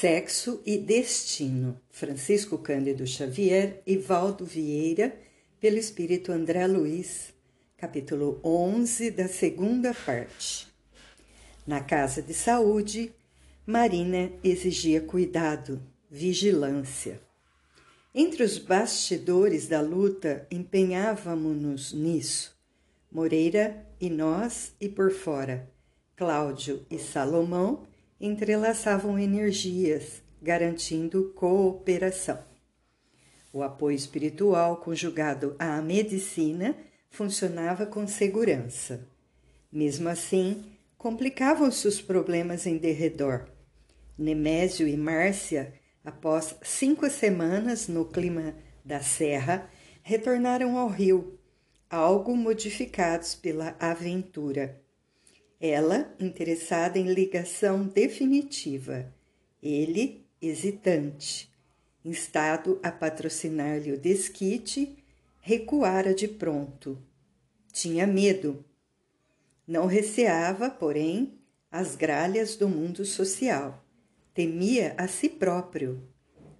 [0.00, 5.12] Sexo e Destino, Francisco Cândido Xavier e Valdo Vieira,
[5.58, 7.34] pelo espírito André Luiz,
[7.76, 10.68] capítulo 11 da segunda parte.
[11.66, 13.12] Na casa de saúde,
[13.66, 17.20] Marina exigia cuidado, vigilância.
[18.14, 22.56] Entre os bastidores da luta, empenhávamos-nos nisso.
[23.10, 25.68] Moreira e nós, e por fora,
[26.14, 27.84] Cláudio e Salomão
[28.20, 32.38] entrelaçavam energias, garantindo cooperação.
[33.52, 36.76] O apoio espiritual conjugado à medicina
[37.10, 39.06] funcionava com segurança.
[39.72, 40.64] Mesmo assim,
[40.96, 43.48] complicavam-se os problemas em derredor.
[44.18, 45.72] Nemésio e Márcia,
[46.04, 48.54] após cinco semanas no clima
[48.84, 49.70] da serra,
[50.02, 51.38] retornaram ao rio,
[51.88, 54.82] algo modificados pela aventura.
[55.60, 59.12] Ela interessada em ligação definitiva,
[59.60, 61.52] ele hesitante.
[62.04, 64.96] Instado a patrocinar-lhe o desquite,
[65.40, 66.96] recuara de pronto.
[67.72, 68.64] Tinha medo.
[69.66, 73.84] Não receava, porém, as gralhas do mundo social.
[74.32, 76.08] Temia a si próprio.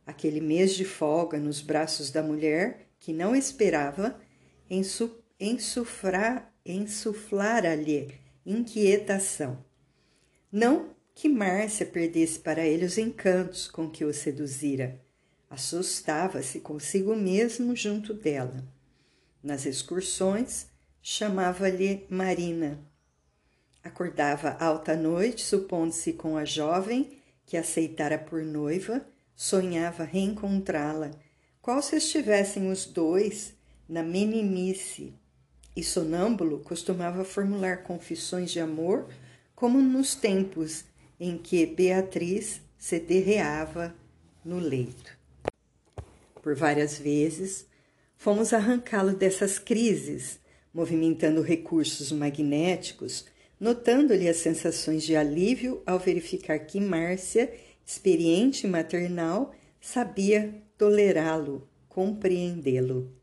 [0.05, 4.21] Aquele mês de folga nos braços da mulher que não esperava
[5.39, 9.63] ensufrar, ensuflara-lhe inquietação.
[10.51, 15.01] Não que Márcia perdesse para ele os encantos com que o seduzira.
[15.51, 18.65] Assustava-se consigo mesmo junto dela.
[19.43, 20.67] Nas excursões,
[21.03, 22.79] chamava-lhe Marina.
[23.85, 31.11] Acordava alta noite, supondo-se com a jovem que aceitara por noiva, sonhava reencontrá-la,
[31.61, 33.55] qual se estivessem os dois
[33.89, 35.15] na meninice,
[35.79, 39.07] e sonâmbulo costumava formular confissões de amor
[39.55, 40.85] como nos tempos
[41.21, 43.95] em que Beatriz se derreava
[44.45, 45.17] no leito.
[46.43, 47.65] Por várias vezes
[48.17, 50.41] fomos arrancá-lo dessas crises,
[50.75, 53.27] movimentando recursos magnéticos,
[53.61, 57.55] notando-lhe as sensações de alívio ao verificar que Márcia,
[57.87, 63.18] experiente maternal, sabia tolerá-lo, compreendê-lo.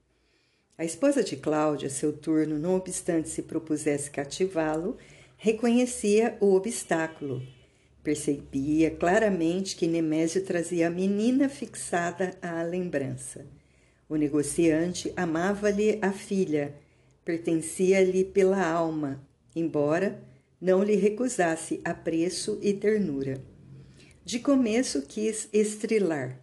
[0.77, 4.97] A esposa de Cláudia, seu turno, não obstante se propusesse cativá-lo,
[5.37, 7.41] reconhecia o obstáculo.
[8.03, 13.45] Percebia claramente que Nemésio trazia a menina fixada à lembrança.
[14.09, 16.75] O negociante amava-lhe a filha,
[17.23, 19.25] pertencia-lhe pela alma,
[19.55, 20.21] embora
[20.59, 23.41] não lhe recusasse apreço e ternura.
[24.25, 26.37] De começo quis estrilar.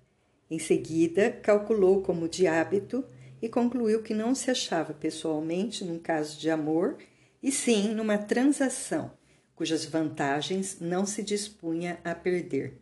[0.50, 3.04] Em seguida, calculou como de hábito
[3.42, 6.96] e concluiu que não se achava pessoalmente num caso de amor,
[7.42, 9.10] e sim numa transação
[9.54, 12.78] cujas vantagens não se dispunha a perder.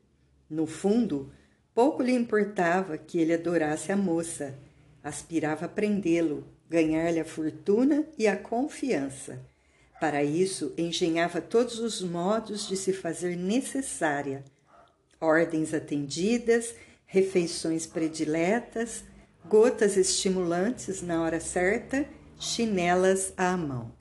[0.49, 1.31] No fundo,
[1.75, 4.59] pouco lhe importava que ele adorasse a moça,
[5.03, 9.45] aspirava a prendê-lo, ganhar-lhe a fortuna e a confiança.
[10.01, 14.43] Para isso, engenhava todos os modos de se fazer necessária:
[15.21, 19.05] ordens atendidas, refeições prediletas,
[19.49, 22.07] gotas estimulantes na hora certa,
[22.39, 23.93] chinelas à mão.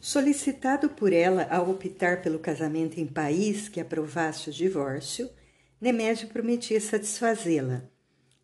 [0.00, 5.30] Solicitado por ela a optar pelo casamento em país que aprovasse o divórcio,
[5.80, 7.84] Nemésio prometia satisfazê-la.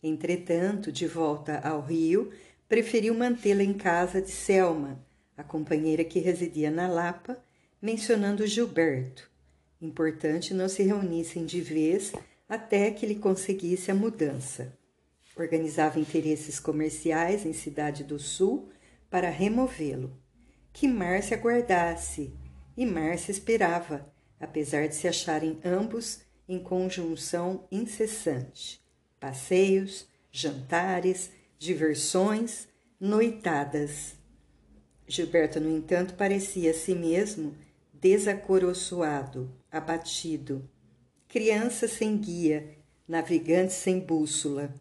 [0.03, 2.31] Entretanto, de volta ao Rio,
[2.69, 5.05] preferiu mantê-la em casa de Selma,
[5.37, 7.43] a companheira que residia na Lapa,
[7.81, 9.29] mencionando Gilberto.
[9.81, 12.13] Importante não se reunissem de vez
[12.49, 14.77] até que lhe conseguisse a mudança
[15.43, 18.69] organizava interesses comerciais em Cidade do Sul
[19.11, 20.17] para removê-lo.
[20.73, 22.33] Que Márcia aguardasse,
[22.77, 28.81] e Márcia esperava, apesar de se acharem ambos em conjunção incessante.
[29.19, 32.69] Passeios, jantares, diversões,
[33.01, 34.15] noitadas.
[35.07, 37.57] Gilberto, no entanto, parecia a si mesmo
[37.93, 40.69] desacoroçoado, abatido.
[41.27, 42.77] Criança sem guia,
[43.07, 44.73] navegante sem bússola,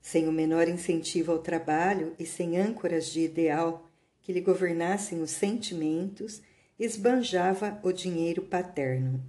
[0.00, 3.86] sem o menor incentivo ao trabalho e sem âncoras de ideal
[4.22, 6.42] que lhe governassem os sentimentos,
[6.78, 9.22] esbanjava o dinheiro paterno.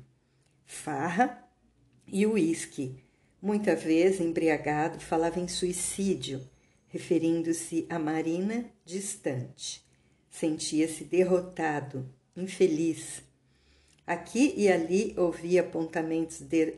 [0.65, 1.43] Farra
[2.07, 3.03] e uísque.
[3.41, 6.41] Muita vez, embriagado, falava em suicídio,
[6.87, 9.83] referindo-se a Marina distante.
[10.29, 13.23] Sentia-se derrotado, infeliz.
[14.05, 16.75] Aqui e ali ouvia apontamentos de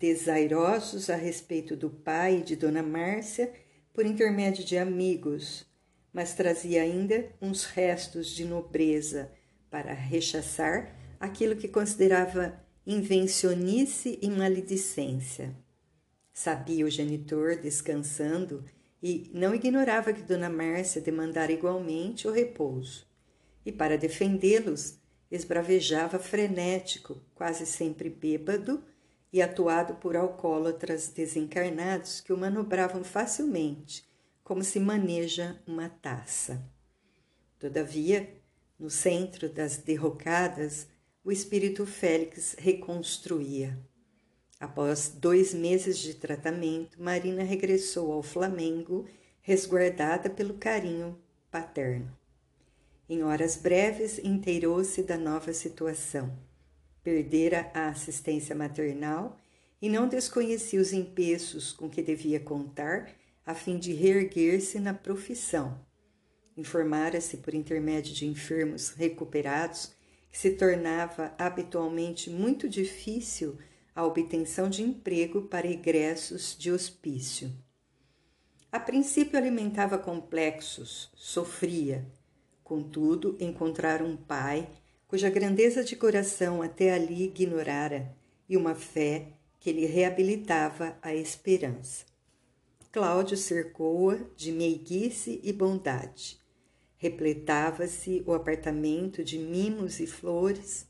[0.00, 3.52] desairosos a respeito do pai e de Dona Márcia
[3.92, 5.66] por intermédio de amigos,
[6.10, 9.30] mas trazia ainda uns restos de nobreza
[9.70, 15.54] para rechaçar aquilo que considerava invencionice e maledicência.
[16.32, 18.64] Sabia o genitor descansando
[19.02, 23.06] e não ignorava que Dona Márcia demandara igualmente o repouso.
[23.66, 24.98] E para defendê-los,
[25.30, 28.82] esbravejava frenético, quase sempre bêbado
[29.32, 34.04] e atuado por alcoólatras desencarnados que o manobravam facilmente,
[34.42, 36.60] como se maneja uma taça.
[37.58, 38.28] Todavia,
[38.78, 40.88] no centro das derrocadas,
[41.22, 43.78] o espírito Félix reconstruía.
[44.58, 49.06] Após dois meses de tratamento, Marina regressou ao Flamengo,
[49.40, 51.18] resguardada pelo carinho
[51.50, 52.16] paterno.
[53.08, 56.49] Em horas breves, inteirou-se da nova situação.
[57.02, 59.38] Perdera a assistência maternal
[59.80, 63.10] e não desconhecia os empeços com que devia contar
[63.46, 65.80] a fim de reerguer-se na profissão.
[66.56, 69.92] Informara-se por intermédio de enfermos recuperados
[70.30, 73.58] que se tornava habitualmente muito difícil
[73.94, 77.52] a obtenção de emprego para egressos de hospício.
[78.70, 82.06] A princípio alimentava complexos, sofria.
[82.62, 84.70] Contudo, encontrar um pai
[85.10, 88.14] cuja grandeza de coração até ali ignorara
[88.48, 92.04] e uma fé que lhe reabilitava a esperança.
[92.92, 96.38] Cláudio cercou-a de meiguice e bondade.
[96.96, 100.86] Repletava-se o apartamento de mimos e flores,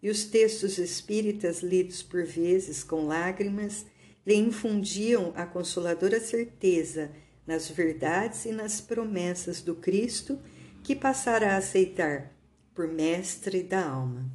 [0.00, 3.84] e os textos espíritas lidos por vezes com lágrimas
[4.24, 7.10] lhe infundiam a consoladora certeza
[7.44, 10.38] nas verdades e nas promessas do Cristo
[10.84, 12.33] que passara a aceitar
[12.74, 14.30] por mestre da alma.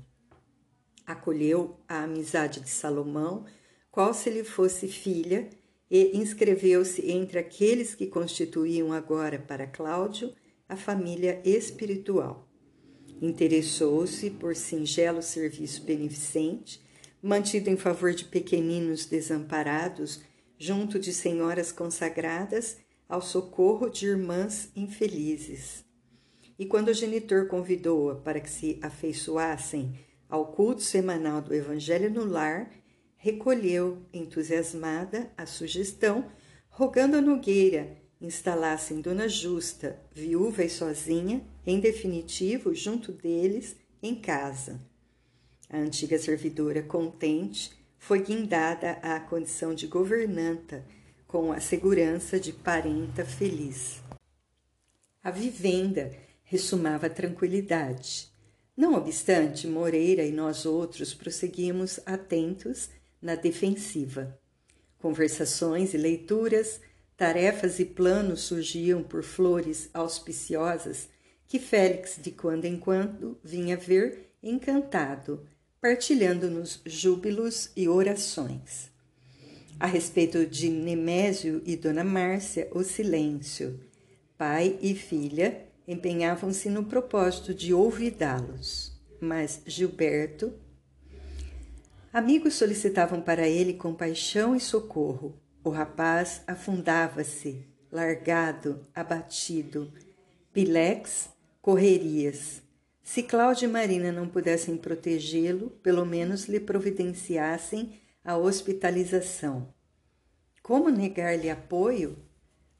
[1.05, 3.45] Acolheu a amizade de Salomão,
[3.91, 5.49] qual se lhe fosse filha,
[5.91, 10.33] e inscreveu-se entre aqueles que constituíam agora para Cláudio
[10.67, 12.47] a família espiritual.
[13.19, 16.79] Interessou-se por singelo serviço beneficente,
[17.21, 20.21] mantido em favor de pequeninos desamparados,
[20.59, 22.77] junto de senhoras consagradas
[23.09, 25.88] ao socorro de irmãs infelizes.
[26.59, 29.97] E quando o genitor convidou-a para que se afeiçoassem
[30.29, 32.69] ao culto semanal do Evangelho no lar,
[33.15, 36.29] recolheu, entusiasmada, a sugestão,
[36.69, 44.81] rogando a Nogueira instalassem Dona Justa, viúva e sozinha, em definitivo, junto deles, em casa.
[45.69, 50.85] A antiga servidora, contente, foi guindada à condição de governanta,
[51.27, 54.01] com a segurança de parenta feliz.
[55.23, 56.11] A vivenda
[56.49, 58.27] ressumava tranquilidade.
[58.75, 62.89] Não obstante, Moreira e nós outros prosseguimos atentos
[63.21, 64.35] na defensiva.
[64.97, 66.81] Conversações e leituras
[67.15, 71.09] Tarefas e planos surgiam por flores auspiciosas
[71.45, 75.45] que Félix, de quando em quando, vinha ver encantado,
[75.81, 78.89] partilhando-nos júbilos e orações.
[79.77, 83.77] A respeito de Nemésio e Dona Márcia, o silêncio.
[84.37, 90.53] Pai e filha empenhavam-se no propósito de ouvidá-los, mas Gilberto.
[92.13, 99.91] Amigos solicitavam para ele compaixão e socorro, o rapaz afundava-se, largado, abatido.
[100.53, 102.61] Pilex, correrias.
[103.01, 109.73] Se Cláudia e Marina não pudessem protegê-lo, pelo menos lhe providenciassem a hospitalização.
[110.61, 112.28] Como negar-lhe apoio?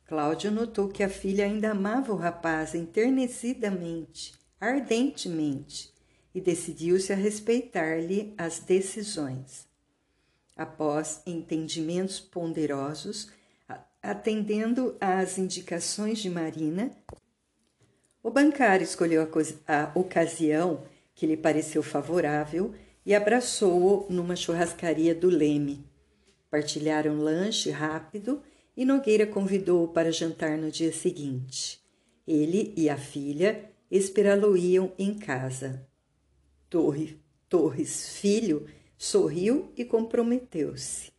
[0.10, 5.94] Cláudio notou que a filha ainda amava o rapaz enternecidamente, ardentemente,
[6.34, 9.70] e decidiu-se a respeitar-lhe as decisões
[10.58, 13.30] após entendimentos ponderosos,
[14.02, 16.92] atendendo às indicações de Marina,
[18.24, 19.22] o bancário escolheu
[19.68, 22.74] a, ocasião que lhe pareceu favorável
[23.06, 25.86] e abraçou-o numa churrascaria do Leme.
[26.50, 28.42] Partilharam lanche rápido
[28.80, 31.84] e Nogueira convidou-o para jantar no dia seguinte.
[32.26, 35.86] Ele e a filha esperá-lo-iam em casa.
[36.70, 37.20] Torre,
[37.50, 38.66] Torres, filho,
[38.98, 41.12] sorriu e comprometeu-se.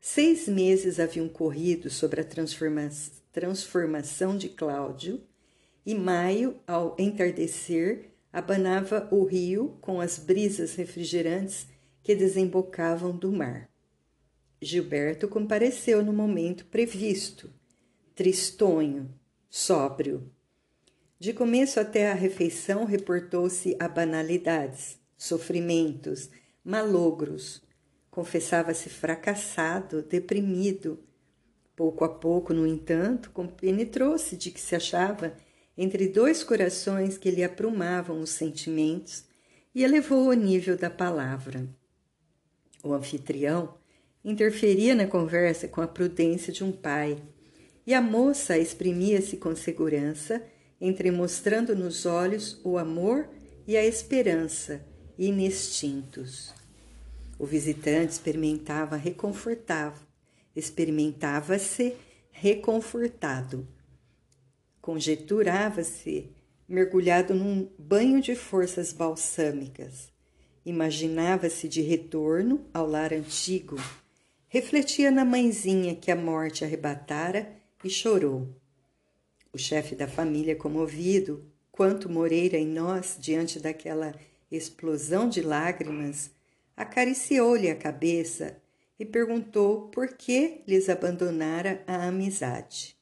[0.00, 2.88] Seis meses haviam corrido sobre a transforma
[3.32, 5.24] transformação de Cláudio,
[5.84, 11.66] e maio, ao entardecer, abanava o rio com as brisas refrigerantes
[12.00, 13.73] que desembocavam do mar.
[14.60, 17.52] Gilberto compareceu no momento previsto,
[18.14, 19.12] tristonho,
[19.50, 20.30] sóbrio.
[21.18, 26.30] De começo até a refeição reportou-se a banalidades, sofrimentos,
[26.64, 27.62] malogros.
[28.10, 30.98] Confessava-se fracassado, deprimido.
[31.76, 35.36] Pouco a pouco, no entanto, compenetrou-se de que se achava
[35.76, 39.24] entre dois corações que lhe aprumavam os sentimentos
[39.74, 41.68] e elevou o nível da palavra.
[42.82, 43.74] O anfitrião
[44.24, 47.22] interferia na conversa com a prudência de um pai,
[47.86, 50.42] e a moça exprimia-se com segurança,
[50.80, 53.28] entremostrando nos olhos o amor
[53.66, 54.84] e a esperança
[55.18, 56.52] inextintos.
[57.38, 60.00] O visitante experimentava reconfortava,
[60.56, 61.94] experimentava-se
[62.30, 63.68] reconfortado.
[64.80, 66.30] Conjeturava-se
[66.68, 70.12] mergulhado num banho de forças balsâmicas.
[70.64, 73.76] Imaginava-se de retorno ao lar antigo.
[74.54, 78.54] Refletia na mãezinha que a morte arrebatara e chorou.
[79.52, 84.14] O chefe da família, comovido, quanto Moreira em nós diante daquela
[84.48, 86.30] explosão de lágrimas,
[86.76, 88.56] acariciou-lhe a cabeça
[88.96, 92.96] e perguntou por que lhes abandonara a amizade.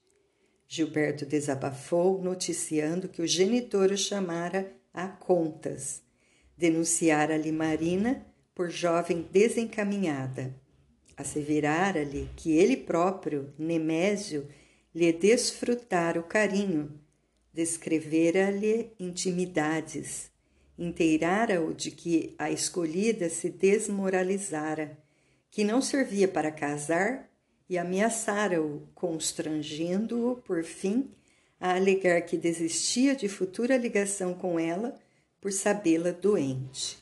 [0.66, 6.02] Gilberto desabafou, noticiando que o genitor o chamara a contas,
[6.56, 10.61] denunciara-lhe Marina por jovem desencaminhada,
[11.16, 14.48] asseverara-lhe que ele próprio, Nemésio,
[14.94, 17.00] lhe desfrutara o carinho,
[17.52, 20.30] descrevera-lhe intimidades,
[20.78, 24.98] inteirara-o de que a escolhida se desmoralizara,
[25.50, 27.30] que não servia para casar
[27.68, 31.10] e ameaçara-o, constrangendo-o, por fim,
[31.60, 34.94] a alegar que desistia de futura ligação com ela
[35.40, 36.98] por sabê-la doente.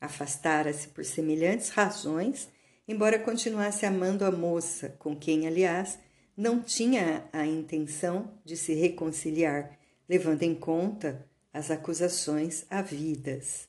[0.00, 2.48] Afastara-se por semelhantes razões,
[2.92, 5.98] embora continuasse amando a moça, com quem, aliás,
[6.36, 13.68] não tinha a intenção de se reconciliar, levando em conta as acusações havidas.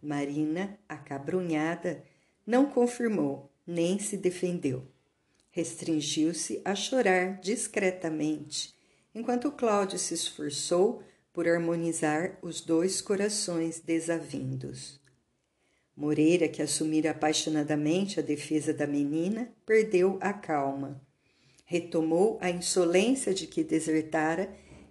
[0.00, 2.02] Marina, acabrunhada,
[2.46, 4.86] não confirmou nem se defendeu.
[5.50, 8.74] Restringiu-se a chorar discretamente,
[9.14, 11.02] enquanto Cláudio se esforçou
[11.32, 14.97] por harmonizar os dois corações desavindos.
[15.98, 21.02] Moreira, que assumira apaixonadamente a defesa da menina, perdeu a calma.
[21.64, 24.48] Retomou a insolência de que desertara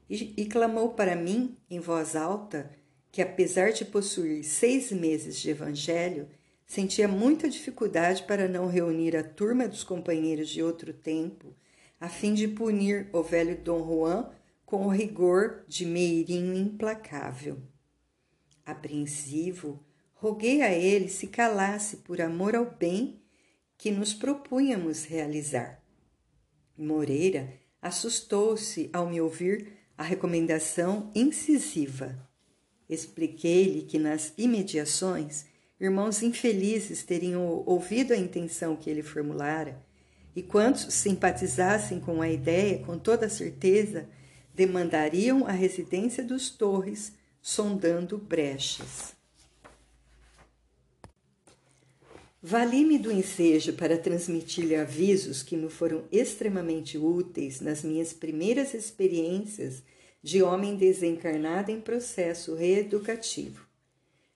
[0.09, 2.69] e, e clamou para mim, em voz alta,
[3.09, 6.27] que apesar de possuir seis meses de evangelho,
[6.65, 11.55] sentia muita dificuldade para não reunir a turma dos companheiros de outro tempo,
[12.01, 14.29] a fim de punir o velho Dom Juan
[14.65, 17.59] com o rigor de meirinho implacável.
[18.65, 19.86] Apreensivo,
[20.19, 23.21] roguei a ele se calasse por amor ao bem
[23.77, 25.81] que nos propunhamos realizar.
[26.77, 32.27] Moreira assustou-se ao me ouvir a recomendação incisiva.
[32.89, 35.45] Expliquei-lhe que nas imediações
[35.79, 39.85] irmãos infelizes teriam ouvido a intenção que ele formulara,
[40.35, 44.07] e quantos simpatizassem com a ideia, com toda certeza,
[44.53, 49.16] demandariam a residência dos Torres, sondando brechas.
[52.41, 59.81] Vali-me do ensejo para transmitir-lhe avisos que me foram extremamente úteis nas minhas primeiras experiências
[60.21, 63.65] de homem desencarnado em processo reeducativo.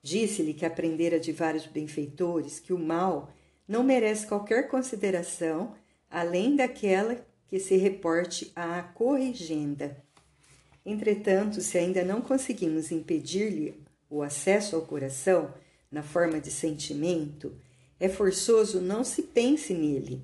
[0.01, 3.31] Disse-lhe que aprendera de vários benfeitores que o mal
[3.67, 5.75] não merece qualquer consideração
[6.09, 9.95] além daquela que se reporte à corrigenda.
[10.83, 13.79] Entretanto, se ainda não conseguimos impedir-lhe
[14.09, 15.53] o acesso ao coração
[15.91, 17.55] na forma de sentimento,
[18.01, 20.23] é forçoso não se pense nele.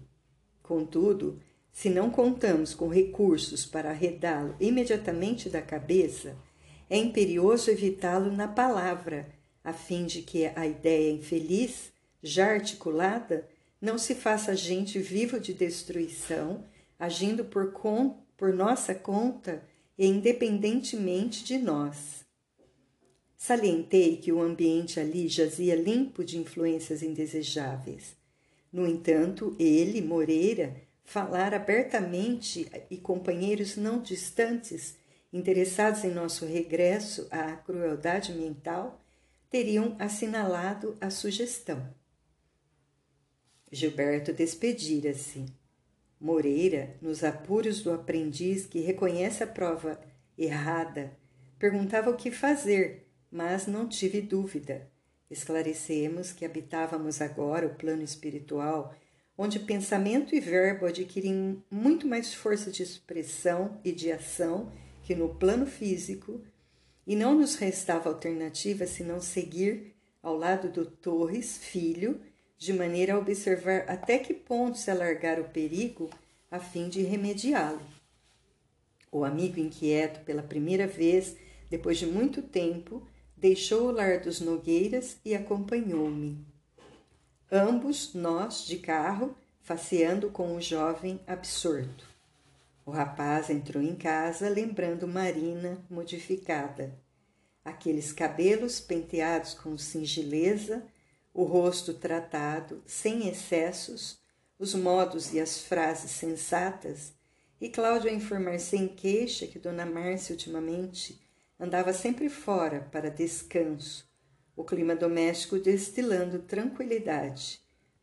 [0.64, 1.40] Contudo,
[1.72, 6.36] se não contamos com recursos para arredá-lo imediatamente da cabeça,
[6.90, 9.30] é imperioso evitá-lo na palavra,
[9.64, 11.92] a fim de que a ideia infeliz,
[12.24, 13.48] já articulada,
[13.80, 16.64] não se faça agente vivo de destruição,
[16.98, 17.72] agindo por,
[18.36, 19.64] por nossa conta
[19.96, 22.26] e independentemente de nós.
[23.38, 28.18] Salientei que o ambiente ali jazia limpo de influências indesejáveis.
[28.74, 34.98] No entanto, ele, Moreira, falara abertamente e companheiros não distantes,
[35.32, 39.00] interessados em nosso regresso à crueldade mental,
[39.50, 41.88] teriam assinalado a sugestão.
[43.72, 45.46] Gilberto despedira-se.
[46.20, 50.00] Moreira, nos apuros do aprendiz que reconhece a prova
[50.38, 51.12] errada,
[51.60, 53.07] perguntava o que fazer,
[53.38, 54.90] mas não tive dúvida.
[55.30, 58.96] Esclarecemos que habitávamos agora o plano espiritual,
[59.38, 64.72] onde pensamento e verbo adquirem muito mais força de expressão e de ação
[65.04, 66.42] que no plano físico
[67.06, 72.20] e não nos restava alternativa senão seguir ao lado do Torres, filho,
[72.58, 76.10] de maneira a observar até que ponto se alargar o perigo
[76.50, 77.82] a fim de remediá-lo.
[79.12, 81.38] O amigo inquieto, pela primeira vez,
[81.70, 86.44] depois de muito tempo, deixou o lar dos Nogueiras e acompanhou-me.
[87.52, 92.06] ambos nós de carro, faceando com o jovem absorto.
[92.86, 96.98] O rapaz entrou em casa lembrando Marina modificada.
[97.64, 100.84] Aqueles cabelos penteados com singeleza,
[101.34, 104.20] o rosto tratado, sem excessos,
[104.58, 107.14] os modos e as frases sensatas,
[107.60, 111.20] e Cláudio a informar sem queixa que Dona Márcia ultimamente
[111.60, 114.08] andava sempre fora para descanso,
[114.56, 117.62] o clima doméstico destilando tranquilidade.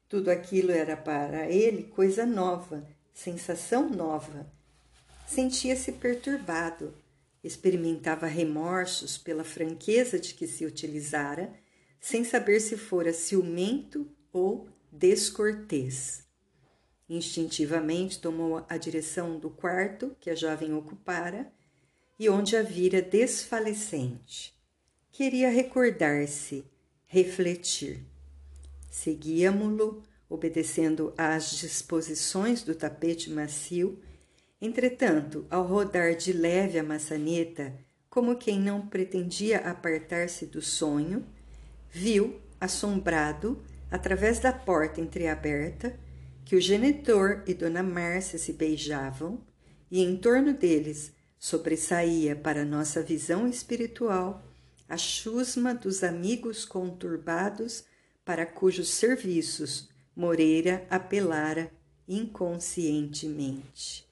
[0.09, 4.53] Tudo aquilo era para ele coisa nova, sensação nova.
[5.27, 6.95] Sentia-se perturbado,
[7.43, 11.53] experimentava remorsos pela franqueza de que se utilizara,
[12.01, 16.25] sem saber se fora ciumento ou descortês.
[17.09, 21.53] Instintivamente tomou a direção do quarto que a jovem ocupara
[22.19, 24.55] e onde a vira desfalecente.
[25.11, 26.65] Queria recordar-se,
[27.07, 28.01] refletir.
[28.91, 34.01] Seguíamo-lo, obedecendo às disposições do tapete macio.
[34.61, 37.75] Entretanto, ao rodar de leve a maçaneta,
[38.09, 41.27] como quem não pretendia apartar-se do sonho,
[41.91, 45.99] viu, assombrado, através da porta entreaberta,
[46.45, 49.41] que o genitor e Dona Márcia se beijavam
[49.91, 51.13] e em torno deles
[51.45, 54.43] sobressaía para nossa visão espiritual
[54.89, 57.85] a chusma dos amigos conturbados
[58.25, 61.71] para cujos serviços Moreira apelara
[62.09, 64.09] inconscientemente.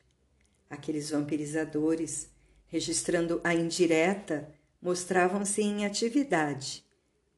[0.68, 2.28] Aqueles vampirizadores,
[2.66, 6.84] registrando a indireta, mostravam-se em atividade,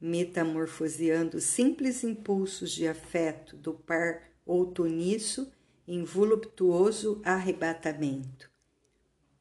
[0.01, 5.53] metamorfoseando simples impulsos de afeto do par outoniço
[5.87, 8.54] em voluptuoso arrebatamento.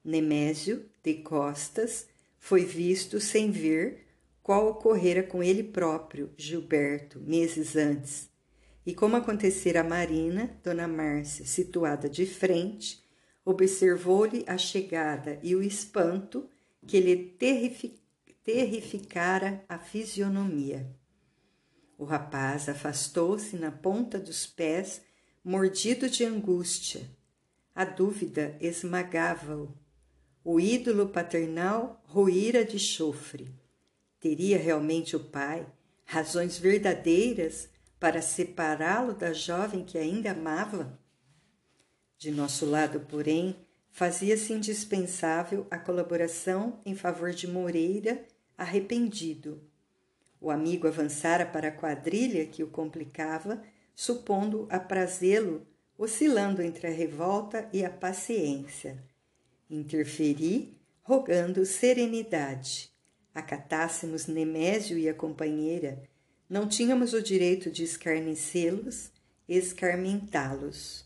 [0.04, 2.08] Nemésio, de costas,
[2.40, 4.06] foi visto sem ver
[4.42, 8.30] qual ocorrera com ele próprio, Gilberto, meses antes.
[8.86, 13.02] E como acontecera a Marina, Dona Márcia, situada de frente,
[13.46, 16.50] observou-lhe a chegada e o espanto
[16.86, 17.38] que lhe
[18.44, 20.94] terrificara a fisionomia.
[21.98, 25.02] O rapaz afastou-se na ponta dos pés,
[25.42, 27.10] mordido de angústia.
[27.74, 29.83] A dúvida esmagava-o.
[30.44, 33.54] O ídolo paternal ruíra de chofre.
[34.20, 35.66] Teria realmente o pai
[36.06, 41.00] razões verdadeiras para separá-lo da jovem que ainda amava?
[42.18, 43.56] De nosso lado, porém,
[43.90, 48.26] fazia-se indispensável a colaboração em favor de Moreira,
[48.58, 49.62] arrependido
[50.44, 53.64] o amigo avançara para a quadrilha que o complicava,
[53.96, 55.66] supondo aprazê-lo,
[55.98, 59.02] oscilando entre a revolta e a paciência.
[59.74, 62.92] Interferi, rogando serenidade.
[63.34, 66.04] Acatássemos Nemésio e a companheira,
[66.48, 69.12] não tínhamos o direito de escarnecê-los,
[69.50, 71.06] escarmentá-los.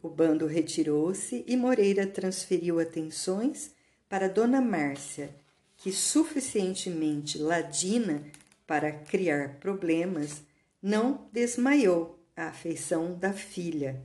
[0.00, 3.74] O bando retirou-se e Moreira transferiu atenções
[4.08, 5.34] para Dona Márcia,
[5.76, 8.24] que suficientemente ladina
[8.66, 10.42] para criar problemas,
[10.80, 14.02] não desmaiou a afeição da filha.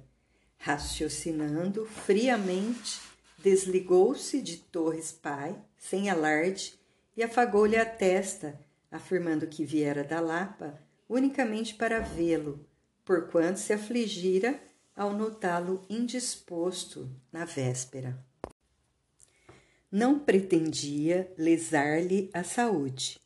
[0.58, 3.13] Raciocinando friamente,
[3.44, 6.74] desligou-se de Torres pai, sem alarde,
[7.16, 12.66] e afagou-lhe a testa, afirmando que viera da Lapa unicamente para vê-lo,
[13.06, 14.60] porquanto se afligira
[14.96, 18.18] ao notá-lo indisposto na véspera
[19.94, 23.20] não pretendia lesar-lhe a saúde.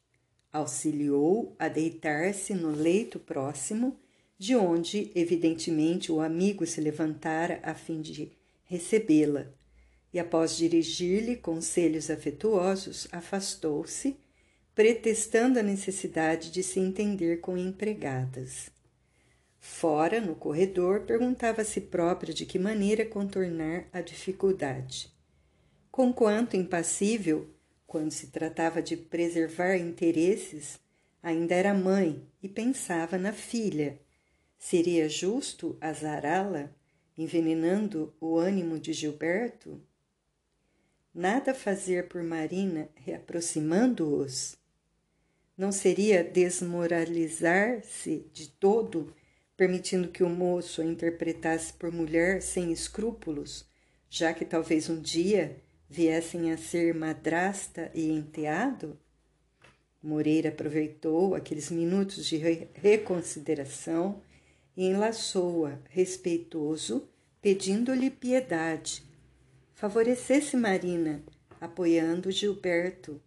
[0.52, 3.98] Auxiliou a deitar-se no leito próximo,
[4.38, 8.34] de onde, evidentemente, o amigo se levantara a fim de
[8.66, 9.48] recebê-la,
[10.14, 14.18] e após dirigir-lhe conselhos afetuosos, afastou-se,
[14.74, 18.70] pretextando a necessidade de se entender com empregadas.
[19.60, 25.16] Fora, no corredor, perguntava a si próprio de que maneira contornar a dificuldade
[25.98, 27.50] conquanto impassível,
[27.88, 30.80] quando se tratava de preservar interesses,
[31.24, 34.00] ainda era mãe e pensava na filha.
[34.60, 36.70] Seria justo azará-la,
[37.18, 39.82] envenenando o ânimo de Gilberto?
[41.14, 44.58] Nada fazer por Marina reaproximando-os?
[45.58, 49.14] Não seria desmoralizar-se de todo,
[49.56, 53.66] permitindo que o moço a interpretasse por mulher sem escrúpulos,
[54.10, 55.58] já que talvez um dia
[55.90, 59.00] viessem a ser madrasta e enteado?
[60.04, 64.22] Moreira aproveitou aqueles minutos de re reconsideração
[64.76, 67.10] e enlaçou-a, respeitoso,
[67.42, 69.07] pedindo-lhe piedade.
[69.78, 71.24] Favorecesse Marina,
[71.62, 73.22] apoiando Gilberto,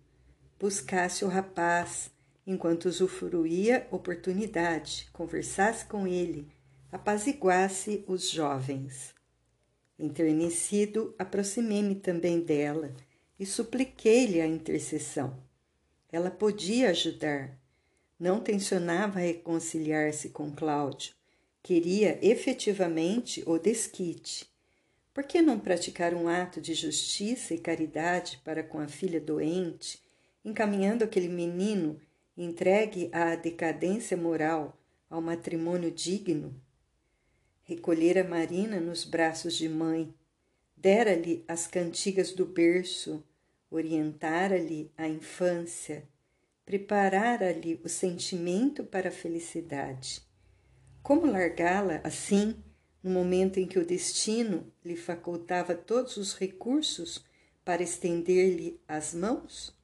[0.58, 2.10] buscasse o rapaz,
[2.44, 6.48] enquanto usufruía oportunidade, conversasse com ele,
[6.90, 9.14] apaziguasse os jovens.
[9.96, 12.92] Enternecido, aproximei-me também dela
[13.38, 15.40] e supliquei-lhe a intercessão.
[16.10, 17.56] Ela podia ajudar.
[18.18, 21.14] Não tensionava reconciliar-se com Cláudio.
[21.62, 24.50] Queria efetivamente o desquite.
[25.20, 30.02] Por que não praticar um ato de justiça e caridade para com a filha doente,
[30.42, 32.00] encaminhando aquele menino
[32.34, 34.80] entregue à decadência moral,
[35.10, 36.58] ao matrimônio digno?
[37.64, 40.10] Recolhera Marina nos braços de mãe,
[40.74, 43.22] dera-lhe as cantigas do berço,
[43.70, 46.08] orientara-lhe a infância,
[46.64, 50.22] preparara-lhe o sentimento para a felicidade.
[51.02, 52.56] Como largá-la assim,
[53.02, 57.24] no momento em que o destino lhe facultava todos os recursos
[57.64, 59.74] para estender-lhe as mãos?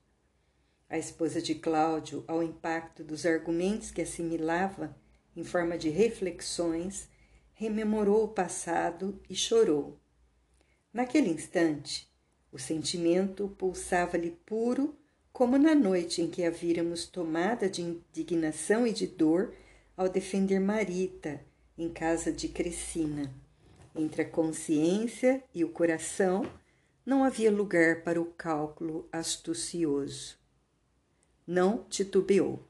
[0.88, 4.96] A esposa de Cláudio, ao impacto dos argumentos que assimilava
[5.34, 7.08] em forma de reflexões,
[7.54, 9.98] rememorou o passado e chorou.
[10.92, 12.10] Naquele instante,
[12.52, 14.96] o sentimento pulsava-lhe puro,
[15.32, 19.54] como na noite em que a víramos tomada de indignação e de dor
[19.96, 21.44] ao defender Marita
[21.76, 23.34] em casa de Crescina.
[23.94, 26.50] Entre a consciência e o coração
[27.04, 30.36] não havia lugar para o cálculo astucioso.
[31.46, 32.66] Não titubeou.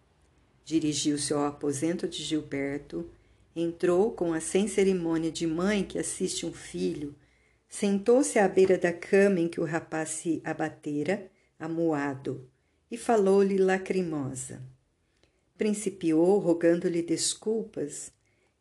[0.64, 3.10] Dirigiu-se ao aposento de Gilberto,
[3.54, 7.14] entrou com a sem cerimônia de mãe que assiste um filho,
[7.68, 12.48] sentou-se à beira da cama em que o rapaz se abatera, amuado,
[12.90, 14.62] e falou-lhe lacrimosa.
[15.56, 18.12] Principiou rogando-lhe desculpas.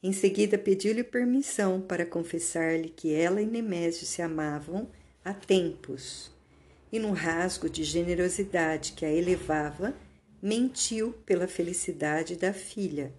[0.02, 4.90] Em seguida pediu-lhe permissão para confessar-lhe que ela e Nemésio se amavam
[5.24, 6.32] há tempos.
[6.92, 9.96] E num rasgo de generosidade que a elevava,
[10.42, 13.14] mentiu pela felicidade da filha.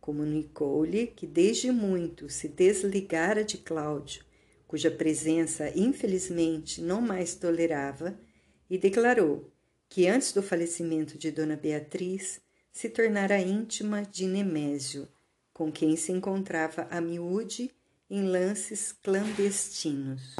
[0.00, 4.24] Comunicou-lhe que desde muito se desligara de Cláudio,
[4.66, 8.18] cuja presença infelizmente não mais tolerava,
[8.68, 9.48] e declarou
[9.88, 12.40] que antes do falecimento de Dona Beatriz
[12.72, 15.08] se tornara íntima de Nemésio,
[15.52, 17.70] com quem se encontrava a miúde
[18.08, 20.36] em lances clandestinos.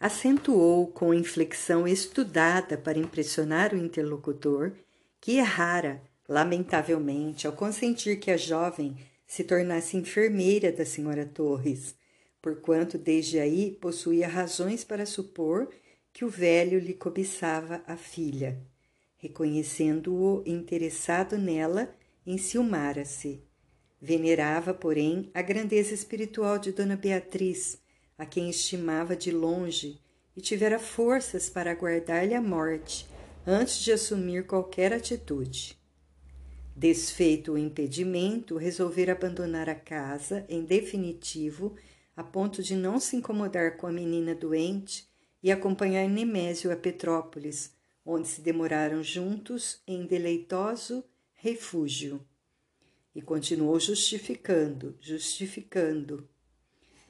[0.00, 4.72] Acentuou com inflexão estudada para impressionar o interlocutor
[5.20, 11.94] que errara, lamentavelmente, ao consentir que a jovem se tornasse enfermeira da senhora Torres,
[12.40, 15.68] porquanto desde aí possuía razões para supor
[16.12, 18.58] que o velho lhe cobiçava a filha
[19.18, 21.92] reconhecendo-o interessado nela,
[22.24, 23.42] enciumara-se.
[24.00, 27.78] Venerava, porém, a grandeza espiritual de Dona Beatriz,
[28.16, 30.00] a quem estimava de longe
[30.36, 33.06] e tivera forças para aguardar-lhe a morte
[33.44, 35.76] antes de assumir qualquer atitude.
[36.76, 41.74] Desfeito o impedimento, resolvera abandonar a casa em definitivo,
[42.14, 45.08] a ponto de não se incomodar com a menina doente
[45.42, 47.72] e acompanhar Nemésio a Petrópolis,
[48.06, 52.24] onde se demoraram juntos em deleitoso refúgio.
[53.18, 56.28] E continuou justificando, justificando.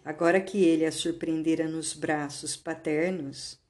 [0.02, 3.60] Agora que ele a surpreendera nos braços paternos,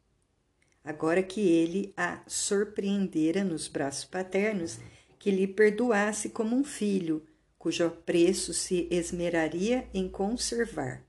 [0.84, 4.78] agora que ele a surpreendera nos braços paternos,
[5.18, 7.26] que lhe perdoasse como um filho,
[7.58, 11.04] cujo apreço se esmeraria em conservar.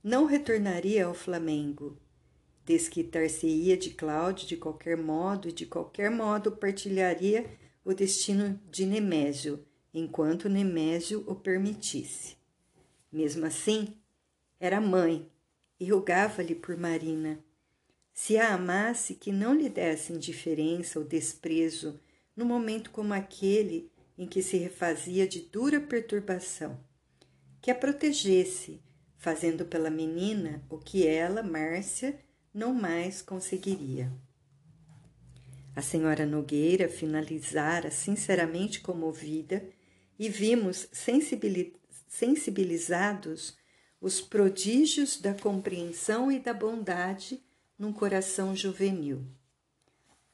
[0.00, 2.00] Não retornaria ao Flamengo,
[2.64, 7.50] desquitar-se-ia de Cláudio de qualquer modo e de qualquer modo partilharia
[7.84, 12.36] o destino de Nemésio, enquanto Nemésio o permitisse.
[13.12, 13.96] Mesmo assim,
[14.58, 15.28] era mãe
[15.78, 17.42] e rogava-lhe por Marina.
[18.12, 21.98] Se a amasse, que não lhe desse indiferença ou desprezo
[22.36, 26.78] no momento como aquele em que se refazia de dura perturbação.
[27.62, 28.82] Que a protegesse,
[29.16, 32.18] fazendo pela menina o que ela, Márcia,
[32.52, 34.12] não mais conseguiria.
[35.74, 39.64] A senhora Nogueira finalizara sinceramente comovida
[40.20, 40.86] e vimos
[42.06, 43.56] sensibilizados
[43.98, 47.42] os prodígios da compreensão e da bondade
[47.78, 49.24] num coração juvenil.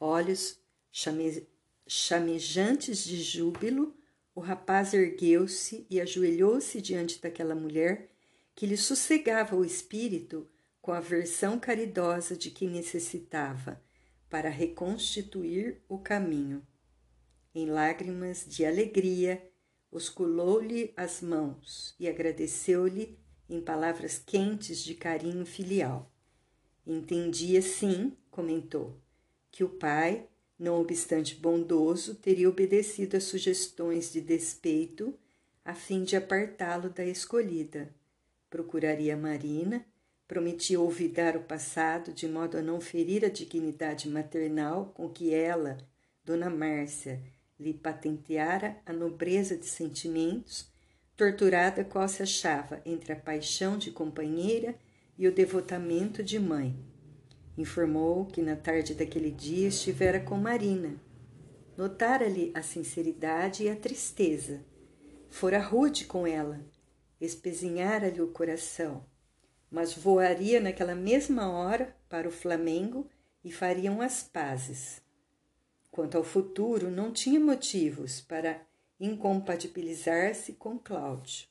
[0.00, 0.58] Olhos
[0.90, 1.46] chame
[1.86, 3.96] chamejantes de júbilo,
[4.34, 8.10] o rapaz ergueu-se e ajoelhou-se diante daquela mulher
[8.56, 10.50] que lhe sossegava o espírito
[10.82, 13.80] com a versão caridosa de que necessitava
[14.28, 16.66] para reconstituir o caminho.
[17.54, 19.48] Em lágrimas de alegria,
[19.90, 23.18] osculou-lhe as mãos e agradeceu-lhe
[23.48, 26.10] em palavras quentes de carinho filial.
[26.86, 29.00] Entendia, sim, comentou,
[29.50, 35.14] que o pai não obstante bondoso, teria obedecido às sugestões de despeito
[35.64, 37.94] a fim de apartá-lo da escolhida.
[38.48, 39.84] Procuraria Marina,
[40.26, 45.76] prometia olvidar o passado de modo a não ferir a dignidade maternal com que ela,
[46.24, 47.20] Dona Márcia,
[47.58, 50.70] lhe patenteara a nobreza de sentimentos,
[51.16, 54.74] torturada qual se achava entre a paixão de companheira
[55.18, 56.76] e o devotamento de mãe.
[57.56, 60.94] Informou que na tarde daquele dia estivera com Marina.
[61.76, 64.62] Notara-lhe a sinceridade e a tristeza.
[65.30, 66.60] Fora rude com ela,
[67.20, 69.04] espezinhara-lhe o coração,
[69.70, 73.08] mas voaria naquela mesma hora para o Flamengo
[73.42, 75.05] e fariam as pazes.
[75.96, 78.60] Quanto ao futuro, não tinha motivos para
[79.00, 81.46] incompatibilizar-se com Cláudio.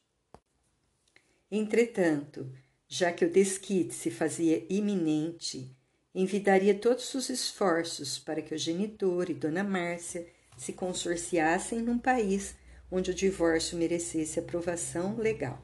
[1.49, 2.51] Entretanto,
[2.87, 5.75] já que o desquite se fazia iminente,
[6.13, 12.55] envidaria todos os esforços para que o genitor e Dona Márcia se consorciassem num país
[12.91, 15.59] onde o divórcio merecesse aprovação legal.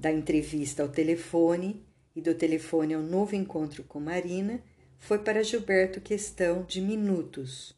[0.00, 1.84] Da entrevista ao telefone
[2.14, 4.62] e do telefone ao novo encontro com Marina,
[4.98, 7.74] foi para Gilberto questão de minutos.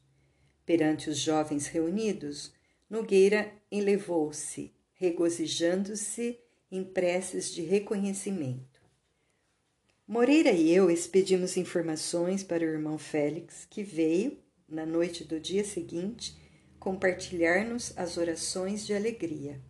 [0.65, 2.53] Perante os jovens reunidos,
[2.89, 6.39] Nogueira elevou-se, regozijando-se
[6.71, 8.79] em preces de reconhecimento.
[10.07, 15.65] Moreira e eu expedimos informações para o irmão Félix, que veio, na noite do dia
[15.65, 16.35] seguinte,
[16.79, 19.61] compartilhar-nos as orações de alegria.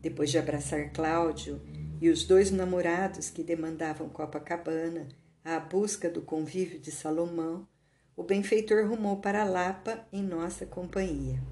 [0.00, 1.60] Depois de abraçar Cláudio
[2.00, 5.08] e os dois namorados que demandavam Copacabana,
[5.56, 7.66] à busca do convívio de Salomão,
[8.14, 11.42] o benfeitor rumou para Lapa em nossa companhia.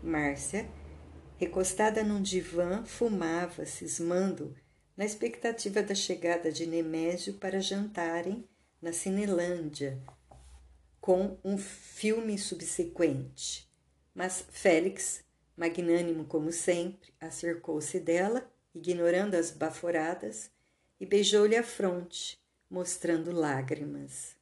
[0.00, 0.70] Márcia,
[1.36, 4.54] recostada num divã, fumava, cismando,
[4.96, 8.48] na expectativa da chegada de Nemésio para jantarem
[8.80, 10.00] na Cinelândia,
[11.00, 13.68] com um filme subsequente.
[14.14, 15.24] Mas Félix,
[15.56, 20.48] magnânimo como sempre, acercou-se dela, ignorando as baforadas,
[21.00, 22.38] e beijou-lhe a fronte,
[22.70, 24.34] mostrando lágrimas.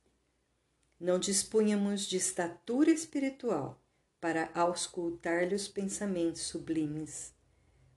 [0.99, 3.81] Não dispunhamos de estatura espiritual
[4.21, 7.35] para auscultar-lhe os pensamentos sublimes.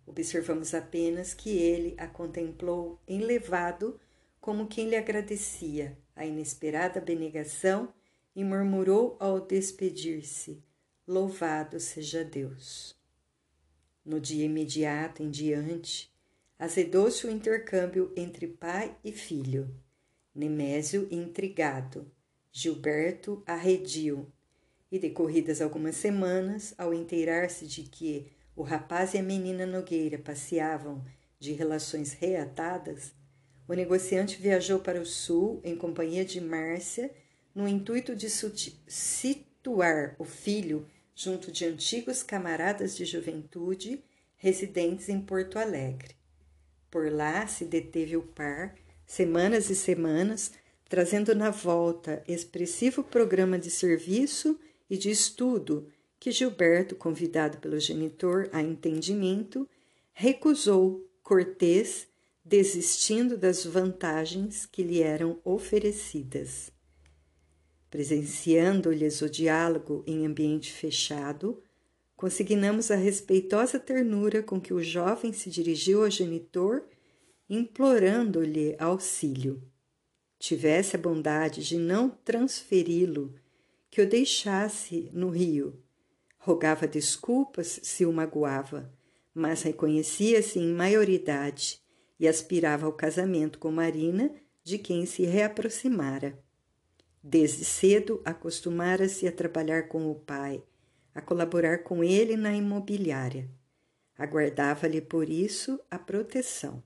[0.06, 4.00] Observamos apenas que ele a contemplou enlevado
[4.40, 7.94] como quem lhe agradecia a inesperada benegação
[8.36, 10.64] e murmurou ao despedir-se:
[11.08, 12.96] Louvado seja Deus.
[14.06, 16.14] No dia imediato em diante,
[16.58, 19.74] azedou-se o intercâmbio entre pai e filho.
[20.38, 22.12] Nemésio intrigado,
[22.52, 24.32] Gilberto arredio,
[24.92, 31.04] e decorridas algumas semanas, ao inteirar-se de que o rapaz e a menina Nogueira passeavam
[31.40, 33.14] de relações reatadas,
[33.68, 37.14] o negociante viajou para o sul em companhia de Márcia,
[37.54, 44.04] no intuito de situar o filho junto de antigos camaradas de juventude
[44.38, 46.16] residentes em Porto Alegre.
[46.90, 48.76] Por lá se deteve o par
[49.08, 50.52] semanas e semanas,
[50.88, 55.88] trazendo na volta expressivo programa de serviço e de estudo
[56.20, 59.68] que Gilberto, convidado pelo genitor a entendimento,
[60.14, 62.08] recusou cortês,
[62.44, 66.72] desistindo das vantagens que lhe eram oferecidas.
[67.90, 71.62] Presenciando-lhes o diálogo em ambiente fechado,
[72.16, 76.84] consignamos a respeitosa ternura com que o jovem se dirigiu ao genitor
[77.50, 79.62] implorando-lhe auxílio.
[80.38, 83.34] Tivesse a bondade de não transferi-lo,
[83.90, 85.82] que o deixasse no rio.
[86.38, 88.94] Rogava desculpas se o magoava,
[89.34, 91.82] mas reconhecia-se em maioridade
[92.20, 94.34] e aspirava ao casamento com Marina,
[94.64, 96.38] de quem se reaproximara.
[97.24, 100.62] Desde cedo acostumara-se a trabalhar com o pai,
[101.14, 103.50] a colaborar com ele na imobiliária.
[104.18, 106.84] Aguardava-lhe por isso a proteção.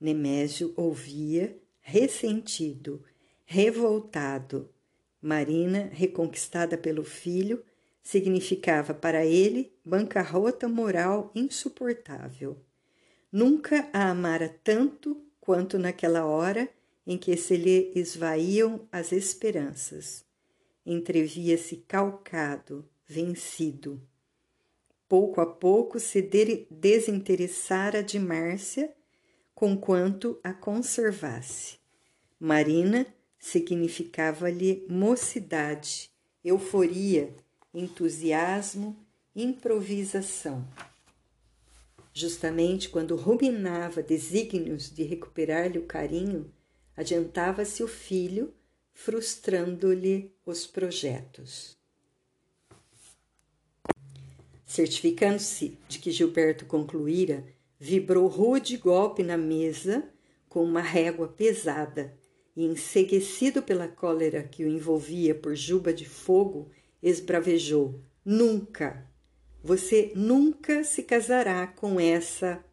[0.00, 3.02] Nemésio ouvia, ressentido,
[3.44, 4.70] revoltado.
[5.20, 7.64] Marina, reconquistada pelo filho,
[8.02, 12.58] significava para ele bancarrota moral insuportável.
[13.32, 16.68] Nunca a amara tanto quanto naquela hora
[17.06, 20.24] em que se lhe esvaíam as esperanças.
[20.84, 24.00] Entrevia-se calcado, vencido.
[25.08, 26.22] Pouco a pouco se
[26.70, 28.92] desinteressara de Márcia
[29.54, 31.78] conquanto a conservasse.
[32.38, 33.06] Marina
[33.38, 36.10] significava-lhe mocidade,
[36.44, 37.34] euforia,
[37.72, 38.96] entusiasmo,
[39.34, 40.66] improvisação.
[42.12, 46.52] Justamente quando ruminava desígnios de recuperar-lhe o carinho,
[46.96, 48.54] adiantava-se o filho,
[48.92, 51.76] frustrando-lhe os projetos.
[54.64, 57.44] Certificando-se de que Gilberto concluíra,
[57.84, 60.08] vibrou rude golpe na mesa
[60.48, 62.16] com uma régua pesada
[62.56, 66.70] e, enseguecido pela cólera que o envolvia por juba de fogo,
[67.02, 69.06] esbravejou: Nunca!
[69.62, 72.64] Você nunca se casará com essa.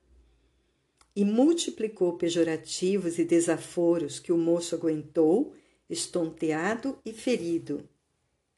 [1.13, 5.53] E multiplicou pejorativos e desaforos que o moço aguentou,
[5.89, 7.83] estonteado e ferido.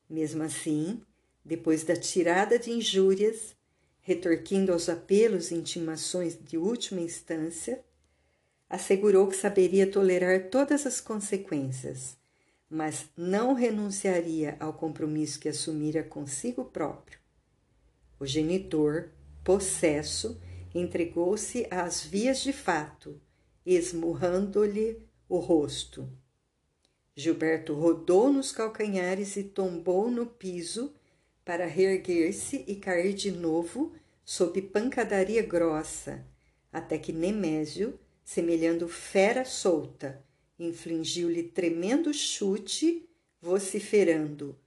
[0.08, 1.02] Mesmo assim,
[1.44, 3.56] depois da tirada de injúrias,
[4.04, 7.84] retorquindo aos apelos e intimações de última instância,
[8.70, 12.18] assegurou que saberia tolerar todas as consequências,
[12.70, 17.18] mas não renunciaria ao compromisso que assumira consigo próprio.
[18.20, 19.10] O genitor,
[19.44, 20.40] possesso,
[20.76, 23.20] entregou-se às vias de fato,
[23.66, 26.10] esmurrando-lhe o rosto.
[27.16, 30.94] Gilberto rodou nos calcanhares e tombou no piso
[31.46, 36.26] para reerguer-se e cair de novo sob pancadaria grossa,
[36.72, 40.24] até que Nemésio, semelhando fera solta,
[40.58, 43.10] infligiu-lhe tremendo chute,
[43.42, 44.58] vociferando: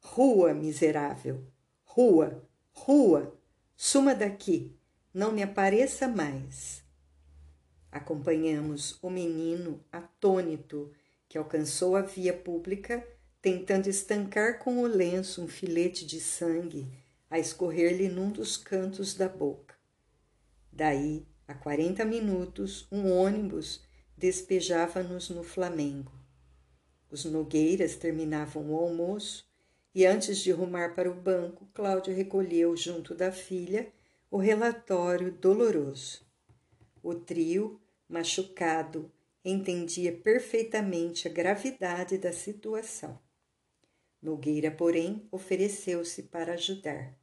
[0.00, 1.44] Rua, miserável!
[1.84, 2.46] Rua!
[2.72, 3.36] Rua!
[3.74, 4.76] Suma daqui!
[5.12, 6.84] Não me apareça mais!
[7.90, 10.92] Acompanhamos o menino atônito
[11.26, 13.06] que alcançou a via pública
[13.46, 16.88] tentando estancar com o lenço um filete de sangue
[17.30, 19.76] a escorrer-lhe num dos cantos da boca.
[20.72, 23.84] Daí, a quarenta minutos, um ônibus
[24.16, 26.10] despejava-nos no Flamengo.
[27.08, 29.48] Os Nogueiras terminavam o almoço
[29.94, 33.92] e, antes de rumar para o banco, Cláudio recolheu, junto da filha,
[34.28, 36.20] o relatório doloroso.
[37.00, 39.08] O trio, machucado,
[39.44, 43.24] entendia perfeitamente a gravidade da situação.
[44.26, 47.16] Nogueira, porém, ofereceu-se para ajudar.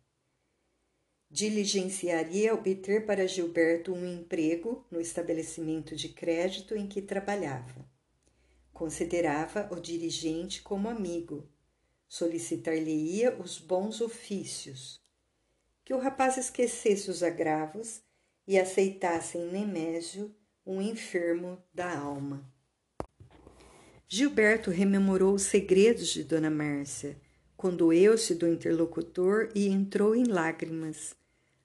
[1.30, 7.86] Diligenciaria obter para Gilberto um emprego no estabelecimento de crédito em que trabalhava.
[8.72, 11.46] Considerava o dirigente como amigo.
[12.08, 15.04] Solicitar-lhe-ia os bons ofícios.
[15.84, 18.02] Que o rapaz esquecesse os agravos
[18.48, 20.34] e aceitasse em Nemésio
[20.66, 22.53] um enfermo da alma.
[24.08, 27.18] Gilberto rememorou os segredos de Dona Márcia,
[27.58, 31.16] condoeu-se do interlocutor e entrou em lágrimas.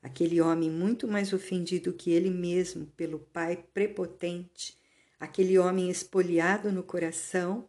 [0.02, 4.78] Aquele homem muito mais ofendido que ele mesmo pelo pai prepotente,
[5.18, 7.68] aquele homem espoliado no coração,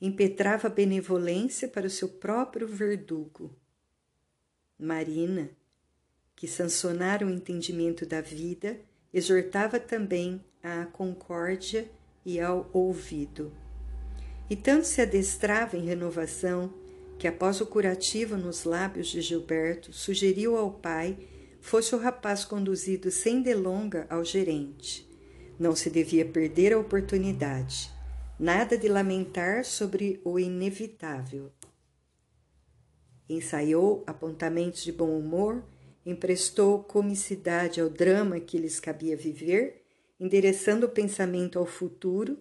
[0.00, 3.54] impetrava benevolência para o seu próprio verdugo.
[4.78, 5.50] Marina,
[6.34, 8.80] que sancionara o entendimento da vida,
[9.12, 11.88] exortava também à concórdia
[12.24, 13.61] e ao ouvido.
[14.52, 16.74] E tanto se adestrava em renovação
[17.18, 21.16] que, após o curativo nos lábios de Gilberto, sugeriu ao pai
[21.58, 25.08] fosse o rapaz conduzido sem delonga ao gerente.
[25.58, 27.90] Não se devia perder a oportunidade.
[28.38, 31.50] Nada de lamentar sobre o inevitável.
[33.26, 35.64] Ensaiou apontamentos de bom humor,
[36.04, 39.82] emprestou comicidade ao drama que lhes cabia viver,
[40.20, 42.36] endereçando o pensamento ao futuro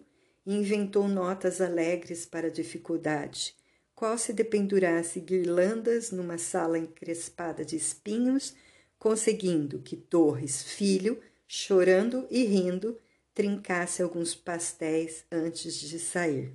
[0.46, 3.56] inventou notas alegres para a dificuldade,
[3.96, 8.56] qual se dependurasse guirlandas numa sala encrespada de espinhos,
[8.98, 13.00] conseguindo que Torres, filho, chorando e rindo,
[13.34, 16.54] trincasse alguns pastéis antes de sair.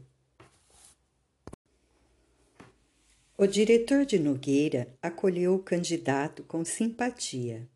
[3.39, 7.69] O diretor de Nogueira acolheu o candidato com simpatia.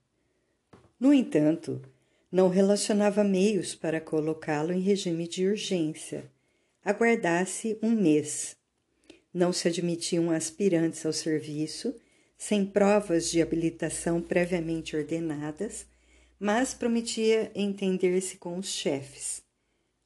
[0.99, 1.83] No entanto,
[2.31, 6.31] não relacionava meios para colocá-lo em regime de urgência.
[6.85, 8.57] Aguardasse um mês.
[9.35, 11.95] Não se admitiam aspirantes ao serviço
[12.39, 15.87] sem provas de habilitação previamente ordenadas,
[16.39, 19.43] mas prometia entender-se com os chefes.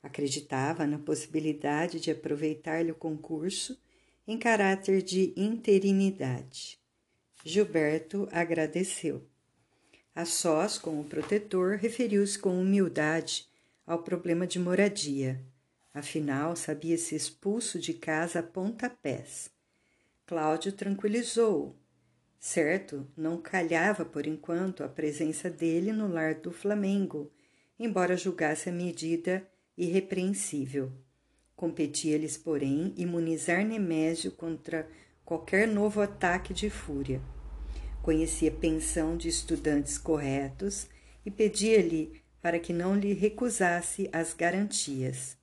[0.03, 3.79] Acreditava na possibilidade de aproveitar-lhe o concurso
[4.27, 6.79] em caráter de interinidade.
[7.45, 9.23] Gilberto agradeceu.
[10.15, 13.49] A sós com o protetor, referiu-se com humildade
[13.85, 15.41] ao problema de moradia.
[15.93, 19.51] Afinal, sabia-se expulso de casa a pontapés.
[20.25, 21.75] Cláudio tranquilizou-o.
[22.39, 27.33] Certo, não calhava por enquanto a presença dele no lar do Flamengo,
[27.77, 29.45] embora julgasse a medida
[29.77, 30.93] irrepreensível.
[31.57, 34.89] Competia-lhes, porém, imunizar Nemésio contra
[35.25, 37.21] qualquer novo ataque de fúria
[38.05, 40.87] conhecia pensão de estudantes corretos
[41.25, 45.39] e pedia-lhe para que não lhe recusasse as garantias.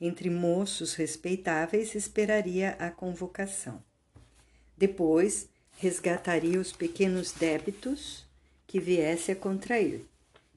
[0.00, 3.80] entre moços respeitáveis, esperaria a convocação.
[4.76, 8.26] Depois, resgataria os pequenos débitos
[8.66, 10.04] que viesse a contrair,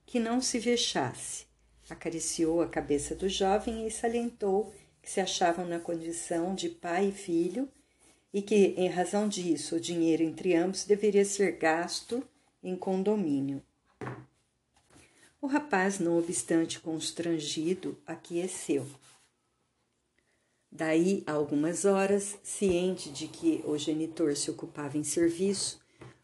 [0.04, 1.46] que não se vexasse.
[1.88, 7.12] Acariciou a cabeça do jovem e salientou que se achavam na condição de pai e
[7.12, 7.70] filho
[8.36, 12.21] e que, em razão disso, o dinheiro entre ambos deveria ser gasto
[12.61, 13.63] em condomínio.
[15.41, 18.86] O rapaz, não obstante constrangido, aqueceu.
[20.69, 25.79] Daí a algumas horas, ciente de que o genitor se ocupava em serviço,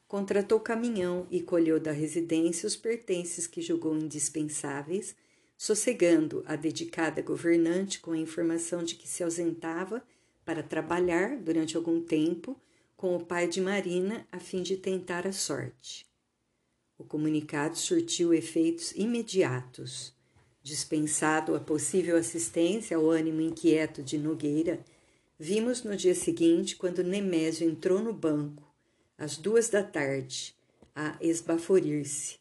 [0.05, 5.15] contratou caminhão e colheu da residência os pertences que julgou indispensáveis,
[5.57, 10.03] sossegando a dedicada governante com a informação de que se ausentava
[10.45, 12.59] para trabalhar durante algum tempo
[12.95, 16.05] com o pai de Marina a fim de tentar a sorte.
[16.97, 20.13] O comunicado surtiu efeitos imediatos.
[20.61, 24.79] Dispensado a possível assistência ao ânimo inquieto de Nogueira,
[25.39, 28.71] vimos no dia seguinte, quando Nemésio entrou no banco,
[29.17, 30.55] às duas da tarde,
[30.95, 32.39] a esbaforir-se.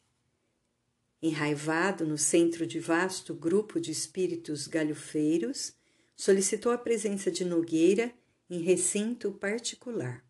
[1.23, 5.73] Enraivado no centro de vasto grupo de espíritos galhofeiros,
[6.21, 8.13] solicitou a presença de Nogueira
[8.51, 10.23] em recinto particular.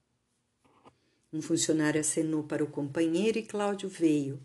[1.32, 4.40] Um funcionário acenou para o companheiro e Cláudio veio,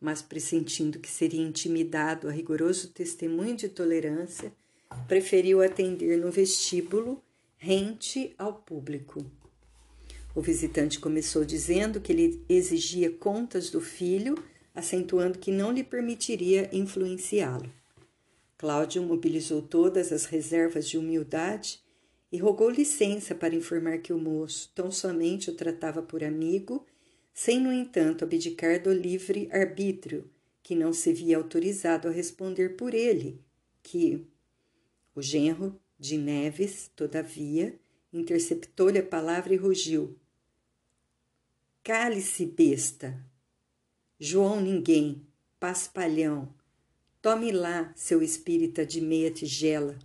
[0.00, 4.52] mas pressentindo que seria intimidado a rigoroso testemunho de tolerância,
[5.06, 7.22] preferiu atender no vestíbulo,
[7.56, 9.24] rente ao público.
[10.34, 14.34] O visitante começou dizendo que ele exigia contas do filho,
[14.74, 17.77] acentuando que não lhe permitiria influenciá-lo.
[18.58, 21.80] Cláudio mobilizou todas as reservas de humildade
[22.30, 26.84] e rogou licença para informar que o moço tão somente o tratava por amigo,
[27.32, 30.28] sem, no entanto, abdicar do livre arbítrio,
[30.60, 33.40] que não se via autorizado a responder por ele,
[33.80, 34.26] que
[35.14, 37.78] o genro de Neves, todavia,
[38.12, 40.18] interceptou-lhe a palavra e rugiu.
[41.84, 43.24] Cale-se, besta!
[44.18, 45.24] João ninguém,
[45.60, 46.52] paspalhão,
[47.20, 49.98] tome lá seu espírita de meia tigela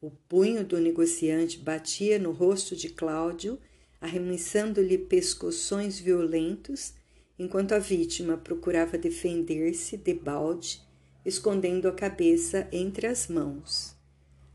[0.00, 3.58] o punho do negociante batia no rosto de Cláudio,
[4.00, 6.94] arremessando-lhe pescoções violentos,
[7.36, 10.80] enquanto a vítima procurava defender-se debalde,
[11.24, 13.96] escondendo a cabeça entre as mãos.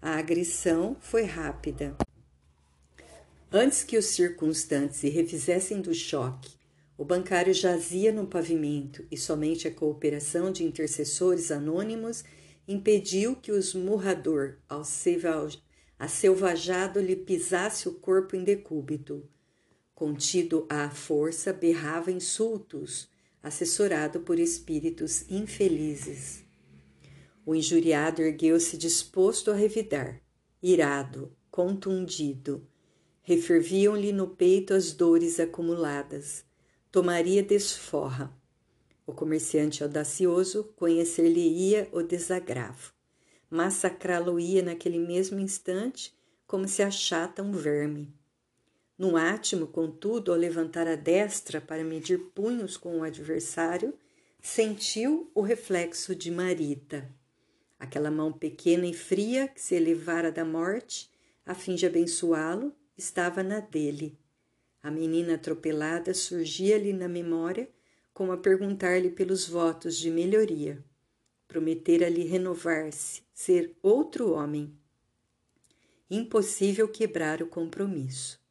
[0.02, 1.94] A agressão foi rápida.
[3.52, 6.52] Antes que os circunstantes se refizessem do choque,
[7.04, 12.24] o bancário jazia no pavimento e somente a cooperação de intercessores anônimos
[12.66, 14.84] impediu que o esmurrador, ao
[16.00, 19.28] acelvajado, lhe pisasse o corpo em decúbito.
[19.94, 23.10] Contido à força, berrava insultos,
[23.44, 26.46] assessorado por espíritos infelizes.
[27.46, 30.22] O injuriado ergueu-se disposto a revidar,
[30.62, 32.66] irado, contundido.
[33.24, 36.46] Referviam-lhe no peito as dores acumuladas.
[36.94, 38.32] Tomaria desforra
[39.04, 42.94] o comerciante audacioso conhecer-lhe-ia o desagravo,
[43.50, 46.14] massacrá-lo-ia naquele mesmo instante
[46.46, 48.14] como se achata um verme.
[48.96, 53.98] No átimo, contudo, ao levantar a destra para medir punhos com o adversário,
[54.40, 57.10] sentiu o reflexo de Marita.
[57.80, 61.10] Aquela mão pequena e fria que se elevara da morte,
[61.44, 64.16] a fim de abençoá-lo, estava na dele.
[64.84, 67.70] A menina atropelada surgia-lhe na memória
[68.14, 70.84] como a perguntar-lhe pelos votos de melhoria.
[71.48, 74.78] Prometera-lhe renovar-se, ser outro homem.
[76.12, 78.44] Impossível quebrar o compromisso.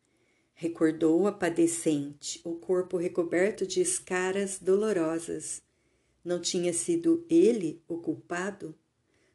[0.54, 5.62] Recordou a padecente, o corpo recoberto de escaras dolorosas.
[6.24, 8.74] Não tinha sido ele o culpado?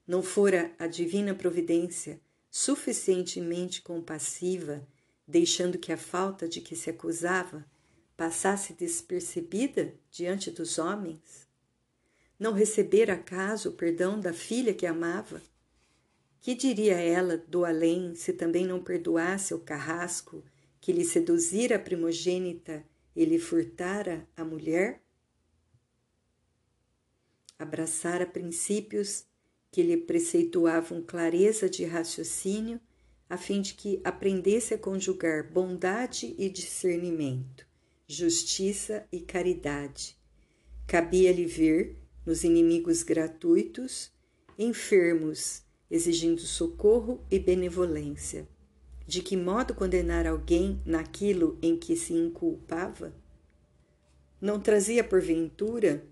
[0.07, 2.19] Não fora a divina providência
[2.49, 4.87] suficientemente compassiva,
[5.27, 7.65] deixando que a falta de que se acusava
[8.15, 11.47] passasse despercebida diante dos homens?
[12.39, 15.41] Não receber acaso o perdão da filha que amava?
[16.39, 20.43] Que diria ela do além se também não perdoasse o carrasco
[20.79, 25.01] que lhe seduzira a primogênita e lhe furtara a mulher?
[27.59, 29.25] Abraçara princípios
[29.71, 32.79] que lhe preceituavam clareza de raciocínio,
[33.29, 37.67] a fim de que aprendesse a conjugar bondade e discernimento
[38.07, 40.17] justiça e caridade.
[40.87, 44.11] Cabia-lhe ver nos inimigos gratuitos,
[44.57, 48.47] enfermos, exigindo socorro e benevolência.
[49.05, 53.13] De que modo condenar alguém naquilo em que se inculpava?
[54.39, 56.05] Não trazia porventura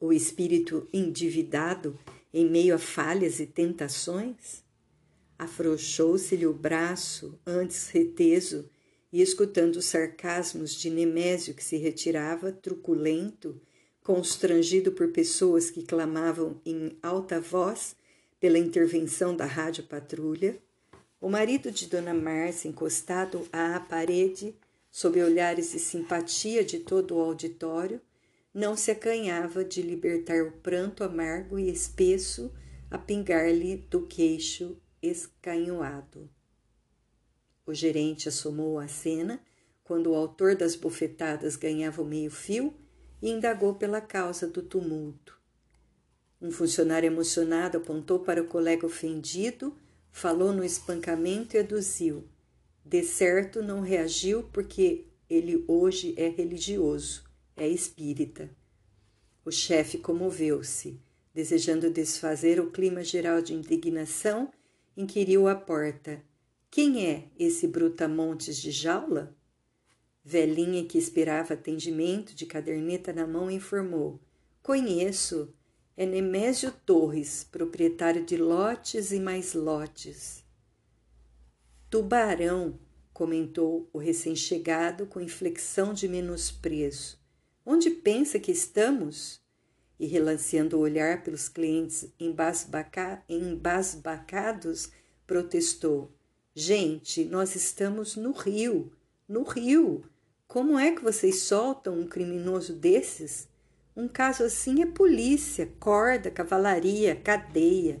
[0.00, 1.98] o espírito endividado
[2.34, 4.64] em meio a falhas e tentações?
[5.38, 8.68] Afrouxou-se-lhe o braço, antes reteso,
[9.12, 13.60] e escutando os sarcasmos de Nemésio que se retirava, truculento,
[14.02, 17.96] constrangido por pessoas que clamavam em alta voz
[18.38, 20.58] pela intervenção da rádio patrulha,
[21.20, 24.54] o marido de Dona Márcia, encostado à parede,
[24.90, 28.00] sob olhares de simpatia de todo o auditório,
[28.52, 32.52] não se acanhava de libertar o pranto amargo e espesso
[32.90, 34.76] a pingar-lhe do queixo
[35.10, 36.30] escanhoado.
[37.66, 39.40] O gerente assomou a cena
[39.82, 42.74] quando o autor das bofetadas ganhava o meio-fio
[43.20, 45.36] e indagou pela causa do tumulto.
[46.40, 49.76] Um funcionário emocionado apontou para o colega ofendido,
[50.10, 52.28] falou no espancamento e aduziu.
[52.84, 57.24] De certo não reagiu porque ele hoje é religioso,
[57.56, 58.50] é espírita.
[59.44, 61.00] O chefe comoveu-se,
[61.32, 64.52] desejando desfazer o clima geral de indignação
[64.96, 66.22] inquiriu à porta:
[66.70, 69.36] Quem é esse brutamontes de jaula?
[70.24, 74.20] Velhinha, que esperava atendimento de caderneta na mão, informou:
[74.62, 75.52] Conheço.
[75.98, 80.44] É Nemésio Torres, proprietário de lotes e mais lotes.
[81.88, 82.78] Tubarão,
[83.14, 87.18] comentou o recém-chegado com inflexão de menosprezo.
[87.64, 89.40] Onde pensa que estamos?
[89.98, 94.90] E relanceando o olhar pelos clientes embasbaca embasbacados,
[95.26, 96.12] protestou:
[96.54, 98.92] Gente, nós estamos no Rio,
[99.28, 100.04] no Rio.
[100.46, 103.48] Como é que vocês soltam um criminoso desses?
[103.96, 108.00] Um caso assim é polícia, corda, cavalaria, cadeia.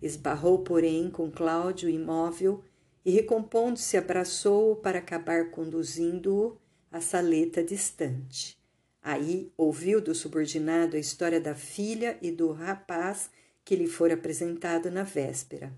[0.00, 2.64] Esbarrou, porém, com Cláudio imóvel
[3.04, 6.58] e, recompondo-se, abraçou-o para acabar conduzindo-o
[6.90, 8.58] à saleta distante.
[9.06, 13.28] Aí ouviu do subordinado a história da filha e do rapaz
[13.62, 15.70] que lhe fora apresentado na véspera.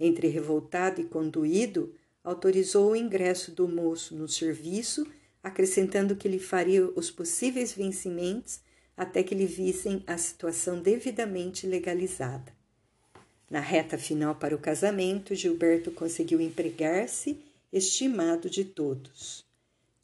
[0.00, 1.94] Entre revoltado e conduído,
[2.24, 5.06] autorizou o ingresso do moço no serviço,
[5.40, 8.58] acrescentando que lhe faria os possíveis vencimentos
[8.96, 12.52] até que lhe vissem a situação devidamente legalizada.
[13.48, 17.38] Na reta final para o casamento, Gilberto conseguiu empregar-se,
[17.72, 19.44] estimado de todos.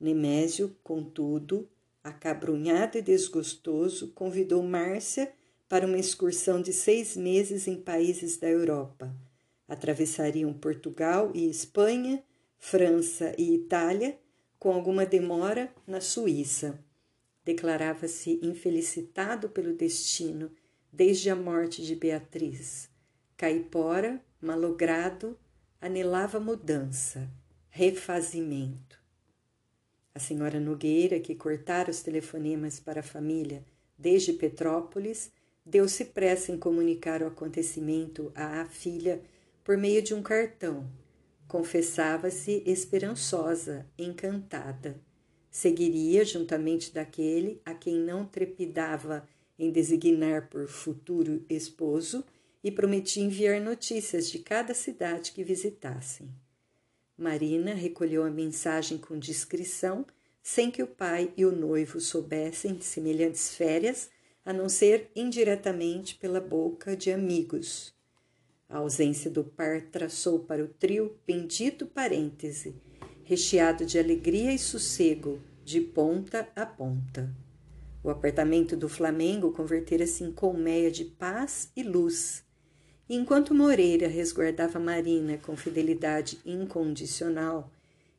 [0.01, 1.68] Nemésio, contudo,
[2.07, 5.33] acabrunhado e desgostoso, convidou Márcia
[5.69, 9.13] para uma excursão de seis meses em países da Europa.
[9.67, 12.23] Atravessariam Portugal e Espanha,
[12.57, 14.17] França e Itália,
[14.57, 16.79] com alguma demora na Suíça.
[17.45, 20.53] Declarava-se infelicitado pelo destino
[20.93, 22.89] desde a morte de Beatriz.
[23.37, 25.37] Caipora, malogrado,
[25.81, 27.29] anelava mudança,
[27.69, 28.95] refazimento.
[30.17, 33.62] A senhora Nogueira, que cortara os telefonemas para a família
[33.99, 35.31] desde Petrópolis,
[35.62, 39.21] deu-se pressa em comunicar o acontecimento à filha
[39.62, 40.91] por meio de um cartão.
[41.47, 44.99] Confessava-se esperançosa, encantada.
[45.51, 52.25] Seguiria juntamente daquele a quem não trepidava em designar por futuro esposo
[52.64, 56.27] e prometia enviar notícias de cada cidade que visitassem.
[57.19, 60.05] Marina recolheu a mensagem com discrição,
[60.43, 64.11] sem que o pai e o noivo soubessem de semelhantes férias,
[64.45, 67.95] a não ser indiretamente pela boca de amigos.
[68.69, 72.75] A ausência do par traçou para o trio bendito parêntese,
[73.25, 77.35] recheado de alegria e sossego, de ponta a ponta.
[78.05, 82.45] O apartamento do Flamengo convertera-se em colmeia de paz e luz,
[83.15, 87.71] enquanto Moreira resguardava Marina com fidelidade incondicional,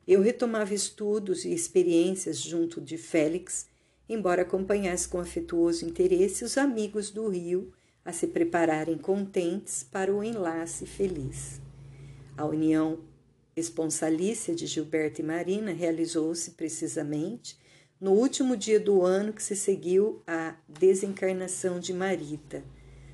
[0.06, 3.66] eu retomava estudos e experiências junto de Félix,
[4.08, 7.72] embora acompanhasse com afetuoso interesse os amigos do Rio
[8.02, 11.60] a se prepararem contentes para o enlace feliz.
[12.34, 13.00] A união
[13.54, 17.58] esponsalícia de Gilberto e Marina realizou-se precisamente
[18.00, 22.62] no último dia do ano que se seguiu à desencarnação de Marita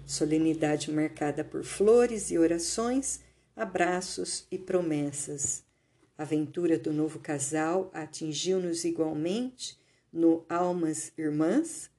[0.07, 3.21] solenidade marcada por flores e orações,
[3.57, 5.65] abraços e promessas.
[6.17, 9.79] A aventura do novo casal atingiu-nos igualmente
[10.13, 11.91] no Almas Irmãs,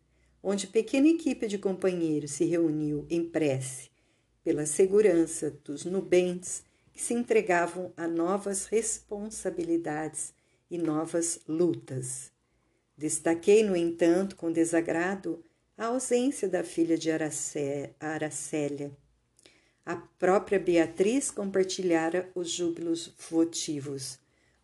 [0.41, 3.89] onde pequena equipe de companheiros se reuniu em prece
[4.43, 10.33] pela segurança dos nubentes que se entregavam a novas responsabilidades
[10.69, 12.31] e novas lutas.
[12.97, 15.43] Destaquei, no entanto, com desagrado,
[15.77, 17.09] a ausência da filha de
[17.99, 18.91] Aracélia.
[19.85, 24.17] A própria Beatriz compartilhara os júbilos votivos,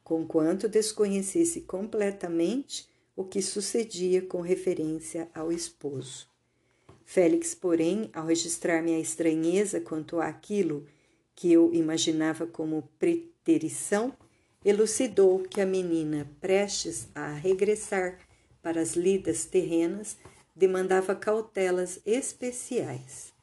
[0.03, 6.27] conquanto desconhecesse completamente o que sucedia com referência ao esposo.
[7.03, 10.87] Félix, porém, ao registrar minha estranheza quanto àquilo
[11.35, 14.15] que eu imaginava como preterição,
[14.63, 18.17] elucidou que a menina, prestes a regressar
[18.61, 20.17] para as lidas terrenas,
[20.55, 23.33] demandava cautelas especiais.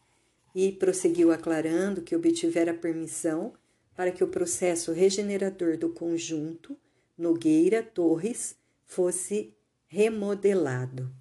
[0.54, 3.52] E prosseguiu aclarando que obtivera permissão
[3.94, 6.76] para que o processo regenerador do conjunto
[7.16, 9.54] Nogueira Torres fosse
[9.86, 11.12] remodelado.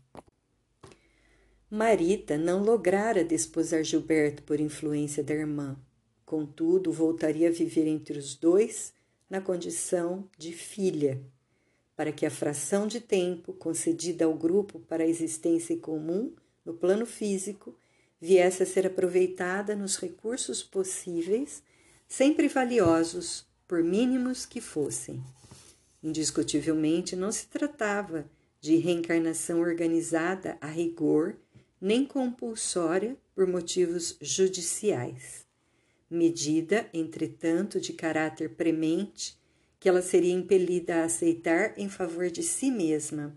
[1.69, 5.77] Marita não lograra desposar Gilberto por influência da irmã.
[6.25, 8.93] Contudo, voltaria a viver entre os dois
[9.29, 11.21] na condição de filha,
[11.97, 16.31] para que a fração de tempo concedida ao grupo para a existência em comum
[16.63, 17.75] no plano físico
[18.21, 21.63] viesse a ser aproveitada nos recursos possíveis,
[22.07, 25.21] sempre valiosos, por mínimos que fossem.
[26.01, 28.29] Indiscutivelmente, não se tratava
[28.61, 31.35] de reencarnação organizada a rigor
[31.81, 35.45] nem compulsória por motivos judiciais.
[36.09, 39.37] Medida, entretanto, de caráter premente,
[39.87, 43.33] que ela seria impelida a aceitar em favor de si mesma.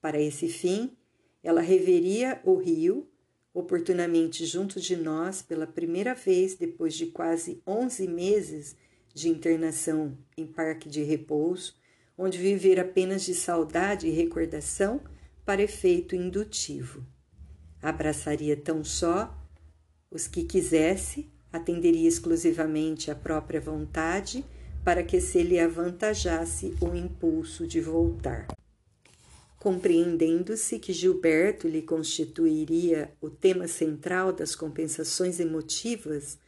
[0.00, 0.96] Para esse fim,
[1.42, 3.10] ela reveria o rio,
[3.52, 8.76] oportunamente junto de nós pela primeira vez depois de quase onze meses
[9.12, 11.74] de internação em parque de repouso,
[12.16, 15.00] onde viver apenas de saudade e recordação
[15.44, 17.04] para efeito indutivo.
[17.82, 19.36] Abraçaria tão só
[20.12, 24.44] os que quisesse, atenderia exclusivamente à própria vontade
[24.86, 28.46] para que se lhe avantajasse o impulso de voltar.
[29.58, 36.38] Compreendendo-se que Gilberto lhe constituiria o tema central das compensações emotivas,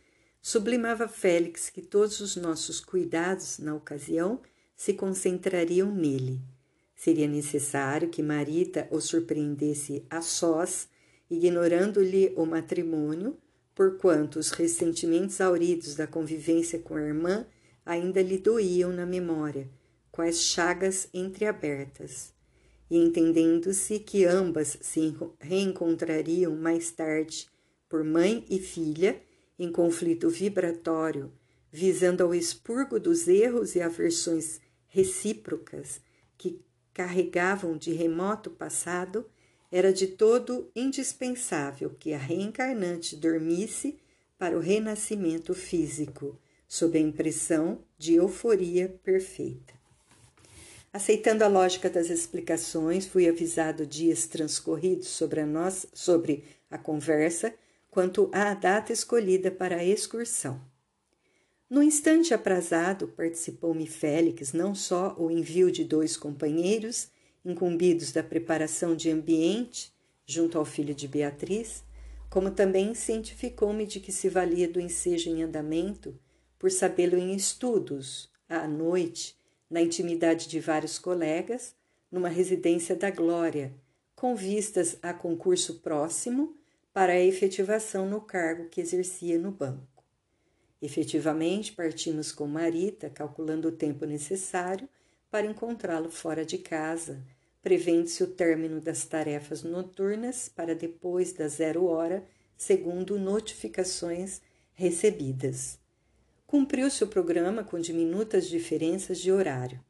[0.41, 4.41] sublimava Félix que todos os nossos cuidados na ocasião
[4.77, 6.41] se concentrariam nele.
[6.95, 10.87] Seria necessário que Marita o surpreendesse a sós
[11.29, 13.37] ignorando-lhe o matrimônio,
[13.75, 17.45] porquanto os ressentimentos auridos da convivência com a irmã
[17.89, 19.67] ainda lhe doíam na memória,
[20.13, 22.35] quais chagas entreabertas.
[22.91, 27.49] E entendendo-se que ambas se reencontrariam mais tarde
[27.89, 29.19] por mãe e filha,
[29.59, 31.33] em conflito vibratório,
[31.73, 36.03] visando ao expurgo dos erros e aversões recíprocas
[36.37, 36.61] que
[36.93, 39.25] carregavam de remoto passado,
[39.73, 43.99] era de todo indispensável que a reencarnante dormisse
[44.39, 49.73] para o renascimento físico, sob a impressão de euforia perfeita.
[50.93, 57.55] Aceitando a lógica das explicações, fui avisado dias transcorridos sobre a, nós, sobre a conversa
[57.91, 60.61] quanto à data escolhida para a excursão.
[61.69, 67.09] No instante aprazado, participou-me Félix não só o envio de dois companheiros,
[67.45, 69.93] incumbidos da preparação de ambiente
[70.27, 71.83] junto ao filho de Beatriz,
[72.31, 76.19] como também cientificou-me de que se valia do ensejo em andamento
[76.59, 79.37] por sabê-lo em estudos, à noite,
[79.71, 81.75] na intimidade de vários colegas,
[82.11, 83.75] numa residência da Glória,
[84.17, 86.57] com vistas a concurso próximo
[86.93, 90.03] para a efetivação no cargo que exercia no banco.
[90.81, 94.89] Efetivamente, partimos com Marita, calculando o tempo necessário
[95.31, 97.23] para encontrá-lo fora de casa,
[97.61, 102.25] prevendo-se o término das tarefas noturnas para depois da zero hora,
[102.57, 104.41] segundo notificações
[104.73, 105.79] recebidas.
[106.49, 109.85] Cumpriu-se o programa com diminutas diferenças de horário.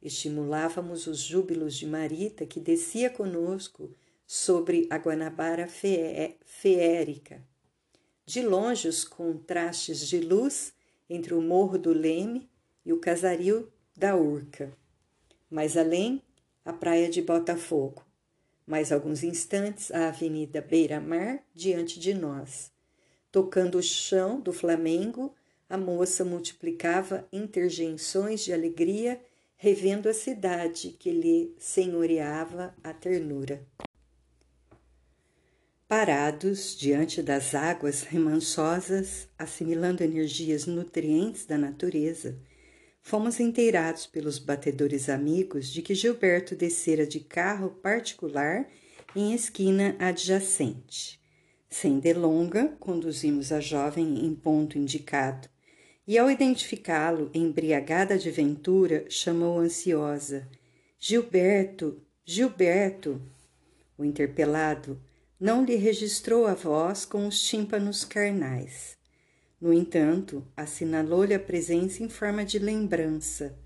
[0.00, 3.94] Estimulávamos os júbilos de Marita, que descia conosco
[4.26, 7.46] sobre a Guanabara feérica.
[8.24, 10.72] De longe, os contrastes de luz
[11.08, 12.48] entre o Morro do Leme
[12.82, 14.72] e o casario da Urca.
[15.50, 16.22] Mais além,
[16.64, 18.02] a praia de Botafogo.
[18.66, 22.72] Mais alguns instantes, a Avenida Beira-Mar diante de nós.
[23.30, 25.34] Tocando o chão do Flamengo,
[25.68, 29.20] a moça multiplicava interjeições de alegria,
[29.56, 33.66] revendo a cidade que lhe senhoreava a ternura.
[35.86, 42.38] Parados diante das águas remançosas, assimilando energias nutrientes da natureza,
[43.02, 48.68] fomos inteirados pelos batedores amigos de que Gilberto descera de carro particular
[49.16, 51.18] em esquina adjacente.
[51.70, 55.48] Sem delonga, conduzimos a jovem em ponto indicado,
[56.08, 60.48] e ao identificá-lo, embriagada de ventura, chamou ansiosa:
[60.98, 63.20] Gilberto, Gilberto!
[63.98, 64.98] O interpelado
[65.38, 68.96] não lhe registrou a voz com os tímpanos carnais.
[69.60, 73.58] No entanto, assinalou-lhe a presença em forma de lembrança.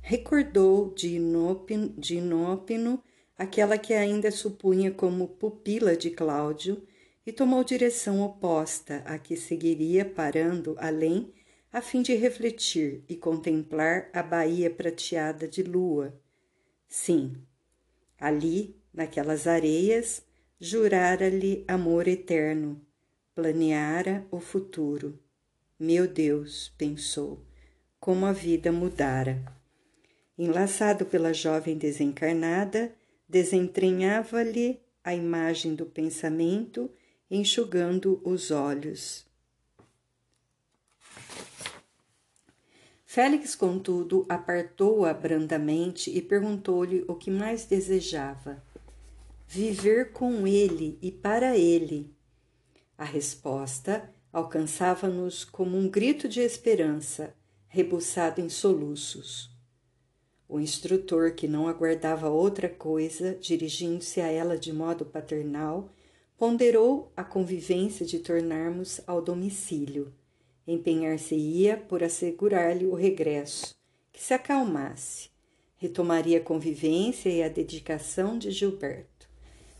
[0.00, 3.02] Recordou de inópino, de inópino
[3.36, 6.82] aquela que ainda supunha como pupila de Cláudio,
[7.26, 11.32] e tomou direção oposta a que seguiria parando além
[11.72, 16.14] a fim de refletir e contemplar a baía prateada de lua.
[16.86, 17.36] Sim,
[18.20, 20.22] ali, naquelas areias,
[20.60, 22.78] jurara-lhe amor eterno,
[23.34, 25.18] planeara o futuro.
[25.80, 27.42] Meu Deus, pensou,
[27.98, 29.42] como a vida mudara.
[30.38, 32.94] Enlaçado pela jovem desencarnada,
[33.26, 36.90] desentranhava-lhe a imagem do pensamento,
[37.30, 39.26] enxugando os olhos.
[43.14, 48.64] Félix, contudo, apartou-a brandamente e perguntou-lhe o que mais desejava.
[49.46, 52.10] Viver com ele e para ele.
[52.96, 57.34] A resposta alcançava-nos como um grito de esperança,
[57.68, 59.54] rebuçado em soluços.
[60.48, 65.92] O instrutor, que não aguardava outra coisa, dirigindo-se a ela de modo paternal,
[66.38, 70.14] ponderou a convivência de tornarmos ao domicílio
[70.66, 73.74] Empenhar-se-ia por assegurar-lhe o regresso,
[74.12, 75.30] que se acalmasse.
[75.76, 79.28] Retomaria a convivência e a dedicação de Gilberto.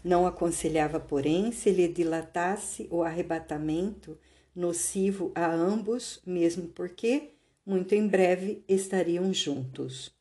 [0.02, 4.18] Não aconselhava, porém, se lhe dilatasse o arrebatamento
[4.54, 7.30] nocivo a ambos, mesmo porque,
[7.64, 10.12] muito em breve, estariam juntos.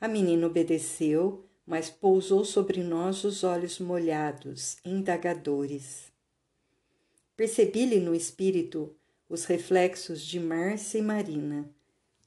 [0.00, 6.10] A menina obedeceu, mas pousou sobre nós os olhos molhados, indagadores.
[7.36, 8.94] Percebi-lhe no espírito
[9.32, 11.66] os reflexos de Márcia e Marina.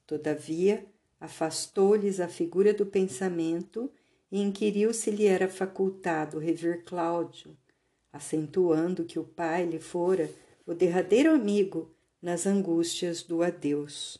[0.07, 0.83] Todavia,
[1.19, 3.91] afastou-lhes a figura do pensamento
[4.31, 7.55] e inquiriu se lhe era facultado rever Cláudio,
[8.11, 10.31] acentuando que o pai lhe fora
[10.65, 14.17] o derradeiro amigo nas angústias do adeus.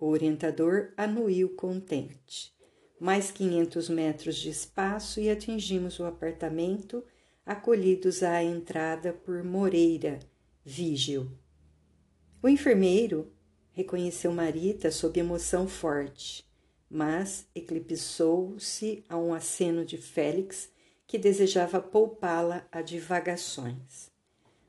[0.00, 2.52] O orientador anuiu contente.
[2.98, 7.04] Mais quinhentos metros de espaço e atingimos o apartamento,
[7.46, 10.18] acolhidos à entrada por Moreira,
[10.64, 11.30] vígil.
[12.42, 13.30] O enfermeiro
[13.72, 16.42] reconheceu Marita sob emoção forte,
[16.88, 20.72] mas eclipsou-se a um aceno de Félix
[21.06, 24.10] que desejava poupá-la a divagações.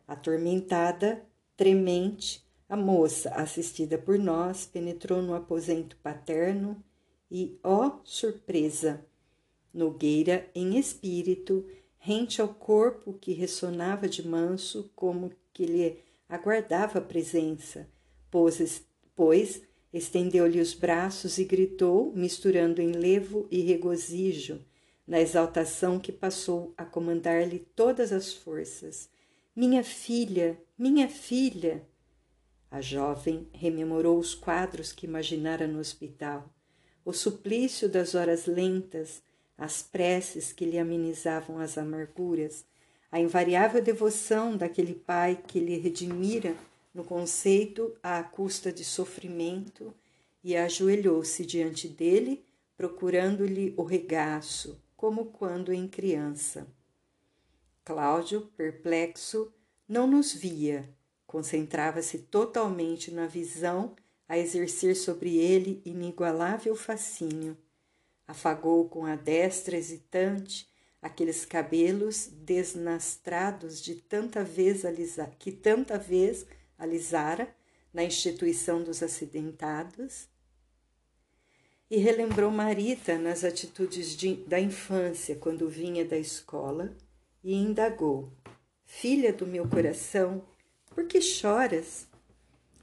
[0.05, 6.84] Atormentada, tremente, a moça, assistida por nós, penetrou no aposento paterno
[7.30, 9.05] e, ó surpresa!
[9.74, 11.65] Nogueira, em espírito,
[11.97, 15.99] rente ao corpo que ressonava de manso, como que lhe
[16.32, 17.90] aguardava a presença,
[18.32, 19.62] pois, pois
[19.92, 24.66] estendeu-lhe os braços e gritou, misturando enlevo e regozijo,
[25.06, 29.10] na exaltação que passou a comandar-lhe todas as forças.
[29.54, 31.86] Minha filha, minha filha!
[32.72, 36.50] A jovem rememorou os quadros que imaginara no hospital,
[37.04, 39.22] o suplício das horas lentas,
[39.58, 42.64] as preces que lhe amenizavam as amarguras,
[43.12, 46.55] a invariável devoção daquele pai que lhe redimira
[46.93, 49.93] no conceito à custa de sofrimento
[50.43, 52.43] e ajoelhou-se diante dele,
[52.78, 56.68] procurando-lhe o regaço, como quando em criança.
[57.84, 59.53] Cláudio, perplexo,
[59.88, 60.89] não nos via,
[61.28, 63.95] concentrava-se totalmente na visão
[64.28, 67.57] a exercer sobre ele inigualável fascínio.
[68.26, 70.70] Afagou com a destra hesitante
[71.02, 76.45] aqueles cabelos desnastrados de tanta vez alisa, que tanta vez
[76.78, 77.54] alisara
[77.93, 80.30] na instituição dos acidentados,
[81.89, 86.95] e relembrou Marita nas atitudes de, da infância quando vinha da escola
[87.43, 88.32] e indagou:
[88.86, 90.41] Filha do meu coração,
[90.89, 92.08] por que choras?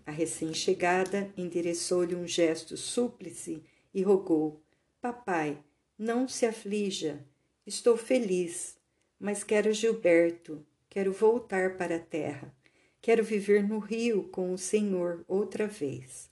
[0.05, 3.62] A recém-chegada endereçou-lhe um gesto súplice
[3.95, 4.62] e rogou:
[5.01, 5.59] Papai,
[5.99, 7.25] não se aflija,
[7.69, 8.79] Estou feliz,
[9.21, 12.51] mas quero Gilberto, quero voltar para a terra,
[12.99, 16.31] quero viver no rio com o Senhor outra vez.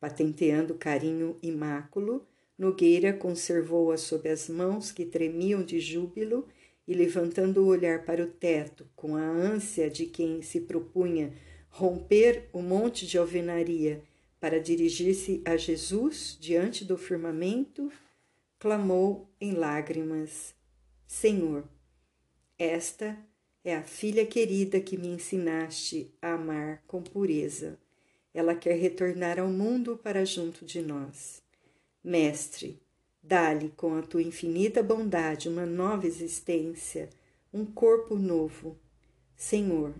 [0.00, 2.26] Patenteando carinho imáculo,
[2.58, 6.48] Nogueira conservou-a sob as mãos que tremiam de júbilo
[6.84, 11.32] e, levantando o olhar para o teto, com a ânsia de quem se propunha
[11.68, 14.02] romper o monte de alvenaria
[14.40, 17.88] para dirigir-se a Jesus diante do firmamento,
[18.58, 20.55] clamou em lágrimas:
[21.06, 21.64] Senhor,
[22.58, 23.16] esta
[23.64, 27.78] é a filha querida que me ensinaste a amar com pureza.
[28.34, 31.40] Ela quer retornar ao mundo para junto de nós.
[32.02, 32.80] Mestre,
[33.22, 37.08] dá-lhe com a tua infinita bondade uma nova existência,
[37.52, 38.76] um corpo novo.
[39.36, 39.94] Senhor,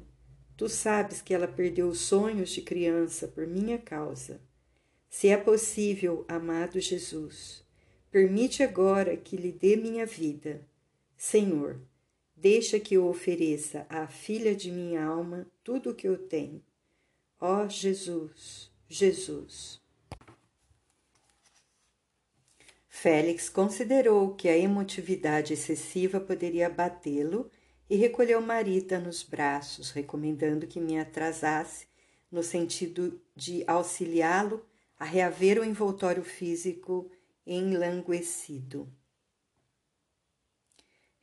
[0.57, 4.41] tu sabes que ela perdeu os sonhos de criança por minha causa.
[5.09, 7.65] Se é possível, amado Jesus,
[8.11, 10.61] permite agora que lhe dê minha vida
[11.17, 11.81] Senhor,
[12.37, 16.63] Deixa que eu ofereça à filha de minha alma tudo o que eu tenho.
[17.41, 19.81] Ó oh, Jesus, Jesus.
[22.87, 27.51] Félix considerou que a emotividade excessiva poderia abatê-lo
[27.89, 31.87] e recolheu Marita nos braços, recomendando que me atrasasse
[32.31, 34.63] no sentido de auxiliá-lo
[34.99, 37.11] a reaver o envoltório físico
[37.47, 38.87] enlanguecido.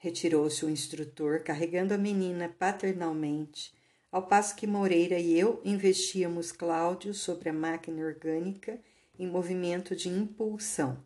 [0.03, 3.73] Retirou-se o instrutor, carregando a menina paternalmente,
[4.11, 8.77] ao passo que Moreira e eu investíamos Cláudio sobre a máquina orgânica
[9.17, 11.01] em movimento de impulsão.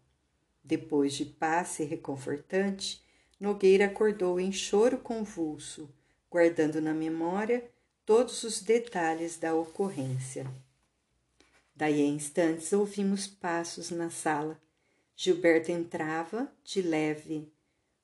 [0.64, 3.00] Depois de passe reconfortante,
[3.40, 5.88] Nogueira acordou em choro convulso,
[6.28, 7.70] guardando na memória
[8.04, 10.48] todos os detalhes da ocorrência.
[11.76, 14.60] Daí a instantes ouvimos passos na sala.
[15.16, 17.56] Gilberto entrava de leve.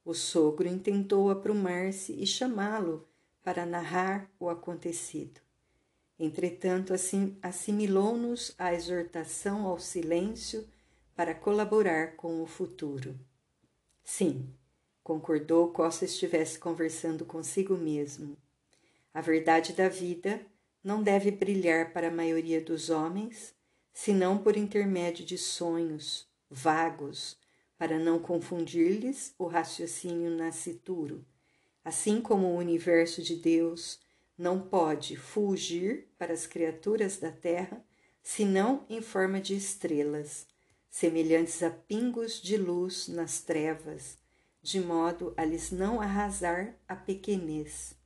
[0.05, 3.07] O sogro intentou aprumar-se e chamá-lo
[3.43, 5.41] para narrar o acontecido.
[6.19, 10.67] Entretanto, assim, assimilou-nos a exortação ao silêncio
[11.15, 13.17] para colaborar com o futuro.
[14.03, 14.47] Sim,
[15.03, 18.37] concordou Costa estivesse conversando consigo mesmo.
[19.13, 20.41] A verdade da vida
[20.83, 23.53] não deve brilhar para a maioria dos homens
[23.93, 27.37] senão por intermédio de sonhos vagos,
[27.83, 31.25] para não confundir-lhes o raciocínio nascituro,
[31.83, 33.99] assim como o universo de Deus
[34.37, 37.85] não pode fulgir para as criaturas da terra,
[38.21, 40.47] senão em forma de estrelas,
[40.89, 44.17] semelhantes a pingos de luz nas trevas,
[44.61, 47.97] de modo a lhes não arrasar a pequenez.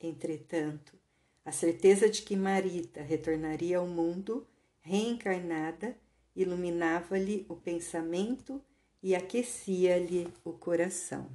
[0.00, 0.96] Entretanto,
[1.44, 4.46] a certeza de que Marita retornaria ao mundo
[4.78, 5.98] reencarnada,
[6.36, 8.62] iluminava-lhe o pensamento
[9.02, 11.30] e aquecia-lhe o coração.